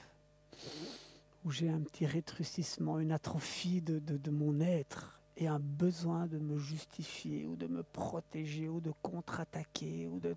où 1.44 1.50
j'ai 1.50 1.70
un 1.70 1.80
petit 1.80 2.06
rétrécissement, 2.06 2.98
une 2.98 3.12
atrophie 3.12 3.80
de, 3.80 3.98
de, 3.98 4.30
mon 4.30 4.60
être 4.60 5.20
et 5.36 5.48
un 5.48 5.58
besoin 5.58 6.26
de 6.26 6.38
me 6.38 6.58
justifier 6.58 7.46
ou 7.46 7.56
de 7.56 7.66
me 7.66 7.82
protéger 7.82 8.68
ou 8.68 8.80
de 8.80 8.92
contre-attaquer 9.02 10.06
ou 10.08 10.18
de 10.18 10.36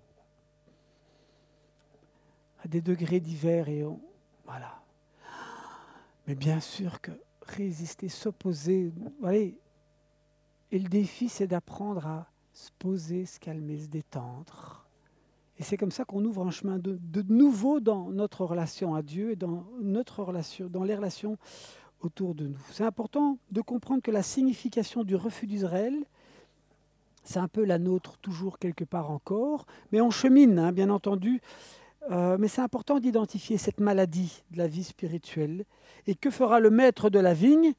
à 2.64 2.68
des 2.68 2.80
degrés 2.80 3.20
divers 3.20 3.68
et 3.68 3.84
voilà. 4.46 4.82
Mais 6.26 6.34
bien 6.34 6.60
sûr 6.60 7.02
que 7.02 7.10
résister, 7.42 8.08
s'opposer, 8.08 8.90
voyez, 9.20 9.58
et 10.70 10.78
le 10.78 10.88
défi 10.88 11.28
c'est 11.28 11.46
d'apprendre 11.46 12.06
à 12.06 12.26
se 12.54 12.70
poser, 12.78 13.26
se 13.26 13.38
calmer, 13.38 13.80
se 13.80 13.88
détendre 13.88 14.83
et 15.58 15.62
c'est 15.62 15.76
comme 15.76 15.92
ça 15.92 16.04
qu'on 16.04 16.24
ouvre 16.24 16.46
un 16.46 16.50
chemin 16.50 16.78
de, 16.78 16.98
nouveau 17.28 17.80
dans 17.80 18.10
notre 18.10 18.44
relation 18.44 18.94
à 18.94 19.02
Dieu 19.02 19.30
et 19.30 19.36
dans 19.36 19.64
notre 19.80 20.22
relation, 20.22 20.68
dans 20.68 20.82
les 20.82 20.96
relations 20.96 21.38
autour 22.00 22.34
de 22.34 22.48
nous. 22.48 22.58
C'est 22.72 22.84
important 22.84 23.38
de 23.52 23.60
comprendre 23.60 24.02
que 24.02 24.10
la 24.10 24.22
signification 24.22 25.04
du 25.04 25.14
refus 25.14 25.46
d'Israël, 25.46 25.94
c'est 27.22 27.38
un 27.38 27.48
peu 27.48 27.64
la 27.64 27.78
nôtre 27.78 28.18
toujours 28.18 28.58
quelque 28.58 28.84
part 28.84 29.10
encore, 29.10 29.66
mais 29.92 30.00
on 30.00 30.10
chemine, 30.10 30.58
hein, 30.58 30.72
bien 30.72 30.90
entendu. 30.90 31.40
Euh, 32.10 32.36
mais 32.38 32.48
c'est 32.48 32.60
important 32.60 32.98
d'identifier 32.98 33.56
cette 33.56 33.80
maladie 33.80 34.42
de 34.50 34.58
la 34.58 34.66
vie 34.66 34.84
spirituelle. 34.84 35.64
Et 36.06 36.14
que 36.14 36.30
fera 36.30 36.60
le 36.60 36.68
maître 36.68 37.08
de 37.08 37.18
la 37.18 37.32
vigne? 37.32 37.72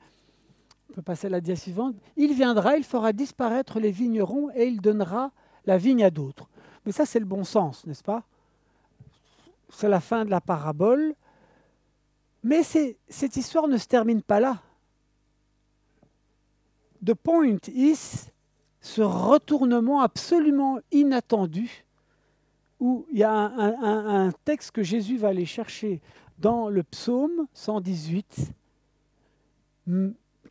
On 0.90 0.94
peut 0.94 1.02
passer 1.02 1.28
à 1.28 1.30
la 1.30 1.42
dia 1.42 1.56
suivante. 1.56 1.96
Il 2.16 2.34
viendra, 2.34 2.78
il 2.78 2.84
fera 2.84 3.14
disparaître 3.14 3.80
les 3.80 3.92
vignerons 3.92 4.50
et 4.56 4.66
il 4.66 4.82
donnera 4.82 5.32
la 5.66 5.78
vigne 5.78 6.04
à 6.04 6.10
d'autres. 6.10 6.50
Mais 6.86 6.92
ça, 6.92 7.06
c'est 7.06 7.20
le 7.20 7.26
bon 7.26 7.44
sens, 7.44 7.86
n'est-ce 7.86 8.04
pas? 8.04 8.24
C'est 9.70 9.90
la 9.90 10.00
fin 10.00 10.26
de 10.26 10.30
la 10.30 10.42
parabole. 10.42 11.16
Mais 12.44 12.62
cette 12.64 13.36
histoire 13.38 13.68
ne 13.68 13.78
se 13.78 13.88
termine 13.88 14.22
pas 14.22 14.40
là. 14.40 14.62
The 17.04 17.14
point 17.14 17.58
is 17.68 18.30
ce 18.82 19.02
retournement 19.02 20.02
absolument 20.02 20.80
inattendu 20.92 21.86
où 22.80 23.08
il 23.12 23.18
y 23.18 23.24
a 23.24 23.32
un, 23.32 24.32
texte 24.44 24.72
que 24.72 24.84
Jésus 24.84 25.18
va 25.18 25.30
aller 25.30 25.46
chercher 25.46 26.02
dans 26.38 26.70
le 26.70 26.84
psaume 26.84 27.48
118, 27.54 28.52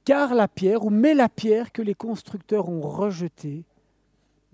car 0.04 0.34
la 0.34 0.48
pierre, 0.48 0.84
ou 0.84 0.90
mais 0.90 1.14
la 1.14 1.28
pierre 1.28 1.70
que 1.70 1.82
les 1.82 1.94
constructeurs 1.94 2.68
ont 2.68 2.80
rejetée, 2.80 3.64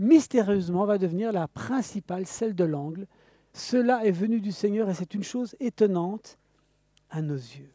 mystérieusement 0.00 0.86
va 0.86 0.98
devenir 0.98 1.30
la 1.30 1.46
principale, 1.46 2.26
celle 2.26 2.54
de 2.54 2.64
l'angle. 2.64 3.06
Cela 3.52 4.04
est 4.04 4.10
venu 4.10 4.40
du 4.40 4.50
Seigneur 4.50 4.88
et 4.88 4.94
c'est 4.94 5.14
une 5.14 5.22
chose 5.22 5.54
étonnante 5.60 6.38
à 7.10 7.22
nos 7.22 7.34
yeux. 7.34 7.72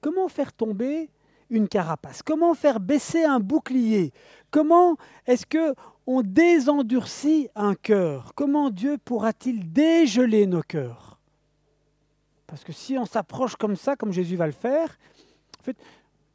Comment 0.00 0.28
faire 0.28 0.52
tomber 0.52 1.10
une 1.50 1.68
carapace? 1.68 2.22
Comment 2.22 2.54
faire 2.54 2.80
baisser 2.80 3.24
un 3.24 3.38
bouclier? 3.40 4.12
Comment 4.50 4.96
est-ce 5.26 5.44
que 5.44 5.74
on 6.06 6.22
désendurcit 6.22 7.48
un 7.54 7.74
cœur? 7.74 8.32
Comment 8.34 8.70
Dieu 8.70 8.96
pourra-t-il 8.98 9.70
dégeler 9.70 10.46
nos 10.46 10.62
cœurs? 10.62 11.20
Parce 12.46 12.64
que 12.64 12.72
si 12.72 12.96
on 12.96 13.04
s'approche 13.04 13.56
comme 13.56 13.76
ça, 13.76 13.94
comme 13.94 14.12
Jésus 14.12 14.36
va 14.36 14.46
le 14.46 14.52
faire, 14.52 14.98
en 15.60 15.62
fait, 15.62 15.76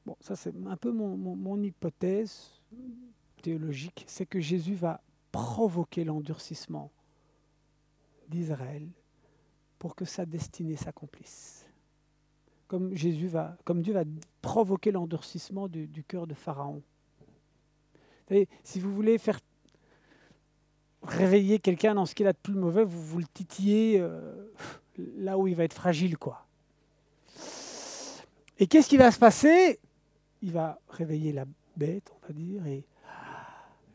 bon, 0.05 0.15
ça 0.19 0.35
c'est 0.35 0.53
un 0.67 0.77
peu 0.77 0.91
mon, 0.91 1.17
mon 1.17 1.61
hypothèse 1.63 2.51
théologique, 3.45 4.05
c'est 4.07 4.25
que 4.25 4.39
Jésus 4.39 4.73
va 4.73 5.01
provoquer 5.31 6.03
l'endurcissement 6.03 6.91
d'Israël 8.27 8.87
pour 9.77 9.95
que 9.95 10.03
sa 10.03 10.25
destinée 10.25 10.75
s'accomplisse. 10.75 11.67
Comme, 12.67 12.95
Jésus 12.95 13.27
va, 13.27 13.55
comme 13.63 13.83
Dieu 13.83 13.93
va 13.93 14.03
provoquer 14.41 14.91
l'endurcissement 14.91 15.67
du, 15.67 16.03
cœur 16.07 16.25
de 16.25 16.33
Pharaon. 16.33 16.81
si 18.63 18.79
vous 18.79 18.91
voulez 18.91 19.19
faire 19.19 19.39
réveiller 21.03 21.59
quelqu'un 21.59 21.93
dans 21.93 22.07
ce 22.07 22.15
qu'il 22.15 22.25
a 22.25 22.33
de 22.33 22.39
plus 22.39 22.55
mauvais, 22.55 22.83
vous, 22.83 22.99
vous 22.99 23.19
le 23.19 23.27
titillez 23.31 23.99
euh, 23.99 24.51
là 25.17 25.37
où 25.37 25.45
il 25.45 25.53
va 25.53 25.65
être 25.65 25.75
fragile. 25.75 26.17
quoi. 26.17 26.47
Et 28.57 28.65
qu'est-ce 28.65 28.89
qui 28.89 28.97
va 28.97 29.11
se 29.11 29.19
passer? 29.19 29.79
Il 30.41 30.51
va 30.51 30.79
réveiller 30.89 31.31
la 31.31 31.45
bête, 31.77 32.11
on 32.15 32.27
va 32.27 32.33
dire, 32.33 32.65
et 32.65 32.83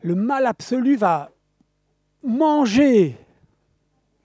le 0.01 0.15
mal 0.15 0.45
absolu 0.45 0.95
va 0.95 1.31
manger 2.23 3.17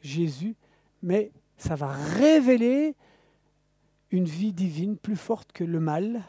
Jésus, 0.01 0.55
mais 1.03 1.33
ça 1.57 1.75
va 1.75 1.89
révéler 1.89 2.95
une 4.11 4.25
vie 4.25 4.53
divine 4.53 4.97
plus 4.97 5.17
forte 5.17 5.53
que 5.53 5.65
le 5.65 5.81
mal. 5.81 6.23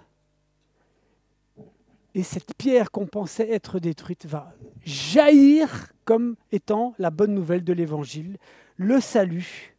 Et 2.16 2.24
cette 2.24 2.56
pierre 2.56 2.92
qu'on 2.92 3.06
pensait 3.06 3.50
être 3.52 3.80
détruite 3.80 4.26
va 4.26 4.54
jaillir 4.84 5.92
comme 6.04 6.36
étant 6.52 6.96
la 6.98 7.12
bonne 7.12 7.34
nouvelle 7.34 7.64
de 7.64 7.74
l'Évangile, 7.74 8.38
le 8.78 9.00
salut. 9.00 9.76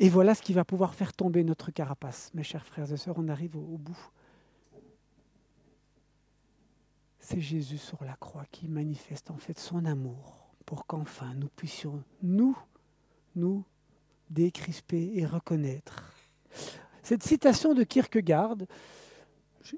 Et 0.00 0.08
voilà 0.08 0.34
ce 0.34 0.42
qui 0.42 0.54
va 0.54 0.64
pouvoir 0.64 0.94
faire 0.94 1.12
tomber 1.12 1.44
notre 1.44 1.70
carapace. 1.70 2.30
Mes 2.34 2.42
chers 2.42 2.64
frères 2.64 2.90
et 2.90 2.96
sœurs, 2.96 3.16
on 3.18 3.28
arrive 3.28 3.54
au, 3.56 3.76
bout. 3.78 3.98
C'est 7.30 7.40
Jésus 7.40 7.78
sur 7.78 8.02
la 8.02 8.14
croix 8.14 8.44
qui 8.50 8.66
manifeste 8.66 9.30
en 9.30 9.36
fait 9.36 9.56
son 9.56 9.84
amour 9.84 10.50
pour 10.66 10.84
qu'enfin 10.84 11.32
nous 11.34 11.46
puissions, 11.46 12.02
nous, 12.24 12.58
nous 13.36 13.64
décrisper 14.30 15.12
et 15.14 15.24
reconnaître. 15.24 16.12
Cette 17.04 17.22
citation 17.22 17.72
de 17.72 17.84
Kierkegaard, 17.84 18.56
qui 19.62 19.76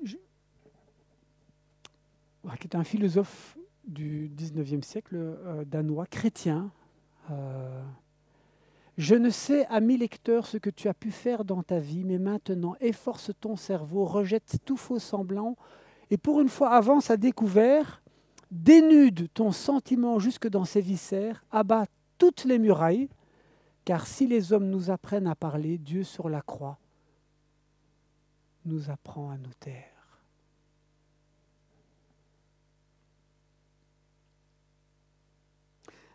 est 2.65 2.75
un 2.75 2.85
philosophe 2.85 3.59
du 3.85 4.31
19e 4.35 4.83
siècle 4.83 5.17
euh, 5.17 5.67
danois, 5.67 6.07
chrétien, 6.07 6.73
euh, 7.31 7.83
je 8.97 9.15
ne 9.15 9.29
sais, 9.29 9.67
ami 9.67 9.99
lecteur, 9.99 10.47
ce 10.47 10.57
que 10.57 10.71
tu 10.71 10.89
as 10.89 10.95
pu 10.95 11.11
faire 11.11 11.45
dans 11.45 11.63
ta 11.63 11.81
vie, 11.81 12.05
mais 12.05 12.19
maintenant, 12.19 12.77
efforce 12.81 13.31
ton 13.43 13.57
cerveau, 13.57 14.07
rejette 14.07 14.57
tout 14.65 14.79
faux 14.79 14.99
semblant, 14.99 15.59
et 16.13 16.19
pour 16.19 16.43
une 16.43 16.51
fois 16.51 16.73
avance 16.73 17.11
à 17.11 17.17
découvert, 17.17 18.03
dénude 18.51 19.33
ton 19.33 19.51
sentiment 19.51 20.19
jusque 20.19 20.47
dans 20.47 20.67
ses 20.67 20.83
viscères, 20.83 21.43
abat 21.51 21.87
toutes 22.19 22.45
les 22.45 22.59
murailles, 22.59 23.09
car 23.87 24.07
si 24.07 24.27
les 24.27 24.53
hommes 24.53 24.69
nous 24.69 24.91
apprennent 24.91 25.27
à 25.27 25.35
parler, 25.35 25.79
Dieu 25.79 26.05
sur 26.05 26.29
la 26.29 26.43
croix 26.43 26.79
nous 28.67 28.91
apprend 28.91 29.31
à 29.31 29.39
nous 29.39 29.55
taire. 29.59 30.21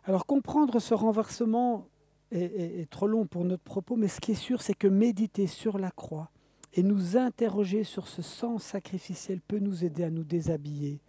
Alors 0.04 0.26
comprendre 0.26 0.78
ce 0.78 0.94
renversement 0.94 1.88
est, 2.30 2.88
trop 2.88 3.08
long 3.08 3.26
pour 3.26 3.44
notre 3.44 3.64
propos, 3.64 3.96
mais 3.96 4.06
ce 4.06 4.20
qui 4.20 4.30
est 4.30 4.36
sûr, 4.36 4.62
c'est 4.62 4.74
que 4.74 4.86
méditer 4.86 5.48
sur 5.48 5.76
la 5.76 5.90
croix 5.90 6.30
et 6.74 6.82
nous 6.82 7.16
interroger 7.16 7.84
sur 7.84 8.08
ce 8.08 8.22
sang 8.22 8.58
sacrificiel 8.58 9.40
peut 9.40 9.58
nous 9.58 9.84
aider 9.84 10.04
à 10.04 10.10
nous 10.10 10.24
déshabiller, 10.24 11.00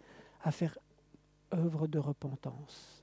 à 0.42 0.50
faire 0.50 0.78
œuvre 1.52 1.86
de 1.86 1.98
repentance 1.98 3.00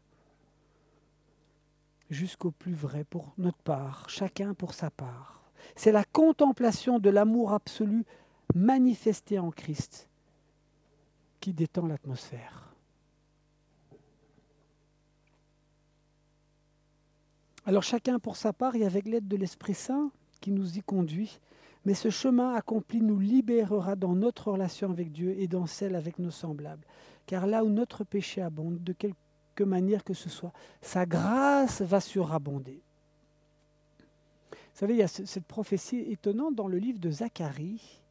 jusqu'au 2.09 2.51
plus 2.51 2.73
vrai 2.73 3.03
pour 3.03 3.33
notre 3.37 3.57
part, 3.57 4.09
chacun 4.09 4.53
pour 4.53 4.73
sa 4.73 4.89
part. 4.89 5.41
C'est 5.75 5.91
la 5.91 6.03
contemplation 6.03 6.99
de 6.99 7.09
l'amour 7.09 7.53
absolu 7.53 8.05
manifesté 8.55 9.39
en 9.39 9.51
Christ 9.51 10.09
qui 11.39 11.53
détend 11.53 11.87
l'atmosphère. 11.87 12.73
Alors 17.65 17.83
chacun 17.83 18.17
pour 18.19 18.37
sa 18.37 18.53
part 18.53 18.75
et 18.75 18.85
avec 18.85 19.05
l'aide 19.05 19.27
de 19.27 19.35
l'Esprit 19.35 19.73
Saint 19.73 20.11
qui 20.39 20.51
nous 20.51 20.77
y 20.77 20.81
conduit, 20.81 21.39
mais 21.87 21.93
ce 21.93 22.09
chemin 22.09 22.53
accompli 22.53 23.01
nous 23.01 23.17
libérera 23.17 23.95
dans 23.95 24.13
notre 24.13 24.51
relation 24.51 24.91
avec 24.91 25.13
Dieu 25.13 25.39
et 25.39 25.47
dans 25.47 25.67
celle 25.67 25.95
avec 25.95 26.19
nos 26.19 26.31
semblables. 26.31 26.85
Car 27.25 27.47
là 27.47 27.63
où 27.63 27.69
notre 27.69 28.03
péché 28.03 28.41
abonde, 28.41 28.83
de 28.83 28.91
quelque 28.91 29.63
manière 29.63 30.03
que 30.03 30.13
ce 30.13 30.27
soit. 30.27 30.51
Sa 30.81 31.05
grâce 31.05 31.81
va 31.81 32.01
surabonder. 32.01 32.81
Vous 34.51 34.57
savez, 34.73 34.95
il 34.95 34.99
y 34.99 35.01
a 35.01 35.07
cette 35.07 35.45
prophétie 35.45 35.99
étonnante 36.11 36.55
dans 36.55 36.67
le 36.67 36.77
livre 36.77 36.99
de 36.99 37.09
Zacharie, 37.09 38.01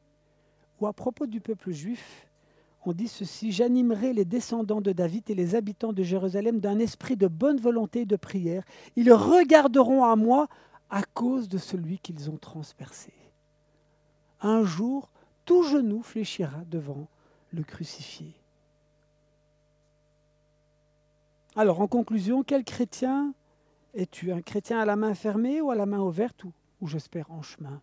où 0.80 0.86
à 0.86 0.94
propos 0.94 1.26
du 1.26 1.42
peuple 1.42 1.70
juif, 1.70 2.26
on 2.86 2.94
dit 2.94 3.08
ceci, 3.08 3.52
J'animerai 3.52 4.14
les 4.14 4.24
descendants 4.24 4.80
de 4.80 4.92
David 4.92 5.28
et 5.28 5.34
les 5.34 5.54
habitants 5.54 5.92
de 5.92 6.02
Jérusalem 6.02 6.60
d'un 6.60 6.78
esprit 6.78 7.18
de 7.18 7.26
bonne 7.26 7.60
volonté 7.60 8.00
et 8.00 8.06
de 8.06 8.16
prière. 8.16 8.64
Ils 8.96 9.12
regarderont 9.12 10.02
à 10.02 10.16
moi 10.16 10.48
à 10.88 11.02
cause 11.02 11.46
de 11.50 11.58
celui 11.58 11.98
qu'ils 11.98 12.30
ont 12.30 12.38
transpercé. 12.38 13.12
Un 14.40 14.64
jour, 14.64 15.10
tout 15.44 15.62
genou 15.62 16.02
fléchira 16.02 16.64
devant 16.66 17.08
le 17.52 17.62
crucifié. 17.62 18.34
Alors, 21.54 21.80
en 21.80 21.86
conclusion, 21.86 22.42
quel 22.42 22.64
chrétien 22.64 23.32
es-tu? 23.94 24.30
Un 24.30 24.42
chrétien 24.42 24.78
à 24.78 24.84
la 24.84 24.96
main 24.96 25.14
fermée 25.14 25.60
ou 25.60 25.70
à 25.70 25.74
la 25.74 25.86
main 25.86 26.00
ouverte? 26.00 26.44
Ou, 26.80 26.86
j'espère 26.86 27.30
en 27.30 27.40
chemin? 27.40 27.80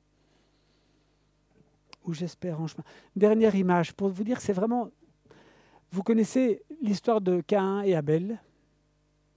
Ou 2.05 2.13
j'espère 2.13 2.61
en 2.61 2.67
chemin. 2.67 2.84
Dernière 3.15 3.55
image 3.55 3.93
pour 3.93 4.09
vous 4.09 4.23
dire 4.23 4.41
c'est 4.41 4.53
vraiment. 4.53 4.91
Vous 5.91 6.03
connaissez 6.03 6.63
l'histoire 6.82 7.21
de 7.21 7.41
Caïn 7.41 7.82
et 7.82 7.95
Abel 7.95 8.39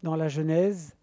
dans 0.03 0.17
la 0.17 0.29
Genèse. 0.29 0.97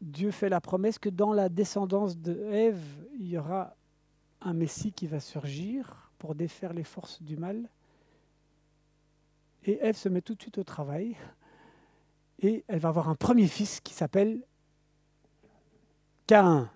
Dieu 0.00 0.30
fait 0.30 0.48
la 0.48 0.60
promesse 0.60 0.98
que 0.98 1.10
dans 1.10 1.32
la 1.32 1.48
descendance 1.48 2.16
de 2.16 2.44
Ève, 2.50 2.82
il 3.18 3.28
y 3.28 3.36
aura 3.36 3.76
un 4.40 4.52
Messie 4.52 4.92
qui 4.92 5.06
va 5.06 5.20
surgir 5.20 6.10
pour 6.18 6.34
défaire 6.34 6.72
les 6.72 6.84
forces 6.84 7.22
du 7.22 7.36
mal. 7.36 7.68
Et 9.64 9.78
Ève 9.82 9.96
se 9.96 10.08
met 10.08 10.22
tout 10.22 10.34
de 10.34 10.42
suite 10.42 10.58
au 10.58 10.64
travail. 10.64 11.16
Et 12.40 12.64
elle 12.68 12.78
va 12.78 12.88
avoir 12.88 13.08
un 13.08 13.14
premier 13.14 13.46
fils 13.46 13.80
qui 13.80 13.92
s'appelle 13.92 14.42
Caïn. 16.26 16.70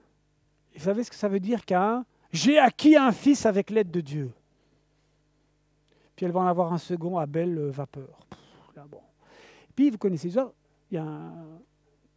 vous 0.74 0.84
savez 0.84 1.04
ce 1.04 1.10
que 1.10 1.16
ça 1.16 1.28
veut 1.28 1.40
dire, 1.40 1.64
Caïn? 1.64 2.04
J'ai 2.32 2.58
acquis 2.58 2.96
un 2.96 3.12
fils 3.12 3.46
avec 3.46 3.70
l'aide 3.70 3.90
de 3.90 4.00
Dieu. 4.00 4.32
Puis 6.16 6.26
elle 6.26 6.32
va 6.32 6.40
en 6.40 6.46
avoir 6.46 6.72
un 6.72 6.78
second 6.78 7.18
à 7.18 7.26
belle 7.26 7.56
euh, 7.58 7.70
vapeur. 7.70 8.26
bon. 8.88 9.00
Puis 9.74 9.90
vous 9.90 9.98
connaissez 9.98 10.30
ça, 10.30 10.52
il 10.90 11.02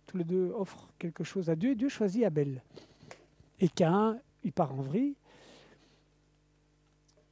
tous 0.07 0.17
les 0.17 0.23
deux 0.23 0.51
offrent 0.55 0.87
quelque 0.97 1.23
chose 1.23 1.49
à 1.49 1.55
Dieu 1.55 1.71
et 1.71 1.75
Dieu 1.75 1.89
choisit 1.89 2.23
Abel. 2.23 2.63
Et 3.59 3.67
Cain, 3.67 4.17
il 4.43 4.53
part 4.53 4.73
en 4.73 4.81
vrille. 4.81 5.15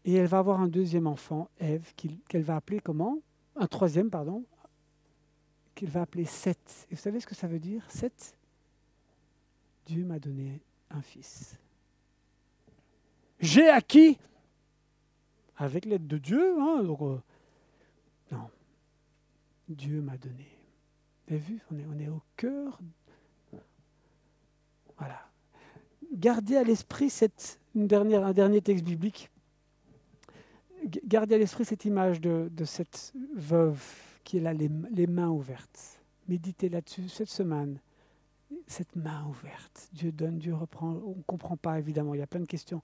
Et 0.06 0.14
elle 0.14 0.28
va 0.28 0.38
avoir 0.38 0.62
un 0.62 0.68
deuxième 0.68 1.08
enfant, 1.08 1.50
Ève, 1.60 1.94
qu'elle 1.96 2.44
va 2.44 2.58
appeler 2.58 2.80
comment? 2.80 3.18
Un 3.56 3.66
troisième, 3.66 4.12
pardon, 4.12 4.46
qu'il 5.74 5.90
va 5.90 6.04
appeler 6.04 6.26
Seth. 6.26 6.88
Et 6.92 6.96
vous 6.96 7.02
savez 7.02 7.20
ce 7.20 7.26
que 7.26 7.34
ça 7.34 7.48
veut 7.48 7.60
dire, 7.60 7.84
Seth? 7.90 8.38
Dieu 9.88 10.06
m'a 10.06 10.20
donné 10.20 10.62
un 10.92 11.02
fils. 11.02 11.58
J'ai 13.40 13.68
acquis, 13.68 14.20
avec 15.58 15.86
l'aide 15.86 16.06
de 16.06 16.20
Dieu, 16.20 16.56
hein, 16.60 16.84
euh, 16.84 17.18
non, 18.32 18.50
Dieu 19.68 20.02
m'a 20.02 20.18
donné. 20.18 20.48
Vous 21.28 21.34
avez 21.34 21.44
vu, 21.44 21.60
on 21.72 22.00
est, 22.00 22.08
on 22.08 22.16
au 22.16 22.22
cœur. 22.38 22.80
Voilà. 25.00 25.20
Gardez 26.14 26.58
à 26.58 26.64
l'esprit 26.64 27.10
cette, 27.10 27.60
dernière, 27.74 28.24
un 28.24 28.34
dernier 28.34 28.62
texte 28.62 28.86
biblique 28.86 29.32
gardez 31.06 31.36
à 31.36 31.38
l'esprit 31.38 31.66
cette 31.66 31.86
image 31.86 32.22
de, 32.22 32.50
cette 32.66 33.14
veuve 33.36 33.82
qui 34.24 34.38
est 34.38 34.42
là, 34.42 34.54
les, 34.54 35.08
mains 35.08 35.30
ouvertes. 35.30 36.02
Méditez 36.28 36.70
là-dessus 36.70 37.10
cette 37.10 37.30
semaine. 37.30 37.80
Cette 38.68 38.96
main 38.96 39.26
ouverte. 39.28 39.90
Dieu 39.94 40.12
donne, 40.12 40.40
Dieu 40.40 40.54
reprend. 40.54 40.90
On 41.06 41.16
ne 41.18 41.24
comprend 41.26 41.58
pas, 41.58 41.78
évidemment. 41.78 42.14
Il 42.14 42.20
y 42.20 42.24
a 42.24 42.28
plein 42.28 42.40
de 42.40 42.46
questions. 42.46 42.82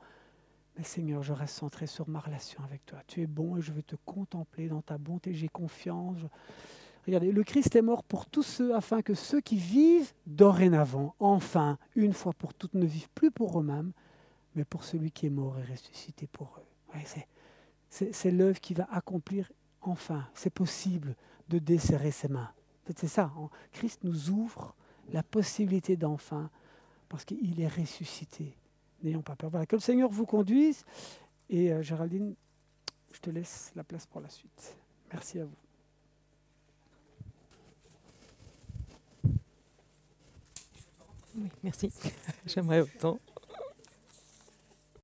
Mais 0.78 0.84
Seigneur, 0.84 1.24
je 1.24 1.34
reste 1.34 1.56
centré 1.56 1.88
sur 1.88 2.08
ma 2.08 2.20
relation 2.20 2.64
avec 2.64 2.86
toi. 2.86 3.00
Tu 3.08 3.22
es 3.22 3.28
bon 3.28 3.58
et 3.58 3.62
je 3.62 3.72
veux 3.72 3.84
te 3.84 3.96
contempler 4.06 4.68
dans 4.68 4.82
ta 4.82 4.98
bonté. 4.98 5.34
J'ai 5.34 5.48
confiance. 5.48 6.20
Regardez, 7.06 7.32
le 7.32 7.44
Christ 7.44 7.76
est 7.76 7.82
mort 7.82 8.04
pour 8.04 8.28
tous 8.28 8.44
ceux, 8.44 8.76
afin 8.76 9.02
que 9.02 9.16
ceux 9.16 9.42
qui 9.42 9.58
vivent 9.58 10.14
dorénavant, 10.28 11.16
enfin, 11.20 11.80
une 11.96 12.14
fois 12.14 12.34
pour 12.34 12.54
toutes, 12.54 12.76
ne 12.76 12.86
vivent 12.86 13.10
plus 13.16 13.32
pour 13.32 13.60
eux-mêmes, 13.60 13.92
mais 14.56 14.66
pour 14.66 14.84
celui 14.84 15.12
qui 15.12 15.26
est 15.26 15.32
mort 15.32 15.58
et 15.58 15.72
ressuscité 15.72 16.28
pour 16.28 16.60
eux. 16.60 17.00
c'est, 17.06 17.28
c'est 17.92 18.32
l'œuvre 18.32 18.60
qui 18.60 18.74
va 18.74 18.88
accomplir 18.92 19.52
enfin. 19.82 20.26
C'est 20.34 20.50
possible 20.50 21.16
de 21.50 21.60
desserrer 21.60 22.12
ses 22.12 22.30
mains. 22.30 22.52
C'est 22.96 23.08
ça. 23.08 23.32
Hein. 23.38 23.50
Christ 23.72 24.00
nous 24.04 24.30
ouvre 24.30 24.74
la 25.12 25.24
possibilité 25.24 25.98
d'enfin 25.98 26.50
parce 27.10 27.26
qu'il 27.26 27.60
est 27.60 27.68
ressuscité. 27.68 28.56
N'ayons 29.04 29.22
pas 29.22 29.36
peur. 29.36 29.50
Voilà, 29.50 29.66
que 29.66 29.76
le 29.76 29.82
Seigneur 29.82 30.10
vous 30.10 30.26
conduise. 30.26 30.86
Et 31.50 31.72
euh, 31.72 31.82
Géraldine, 31.82 32.34
je 33.12 33.20
te 33.20 33.30
laisse 33.30 33.72
la 33.76 33.84
place 33.84 34.06
pour 34.06 34.22
la 34.22 34.30
suite. 34.30 34.76
Merci 35.12 35.40
à 35.40 35.46
vous. 35.46 35.56
Oui, 41.36 41.50
merci. 41.64 41.92
J'aimerais 42.46 42.82
autant. 42.82 43.20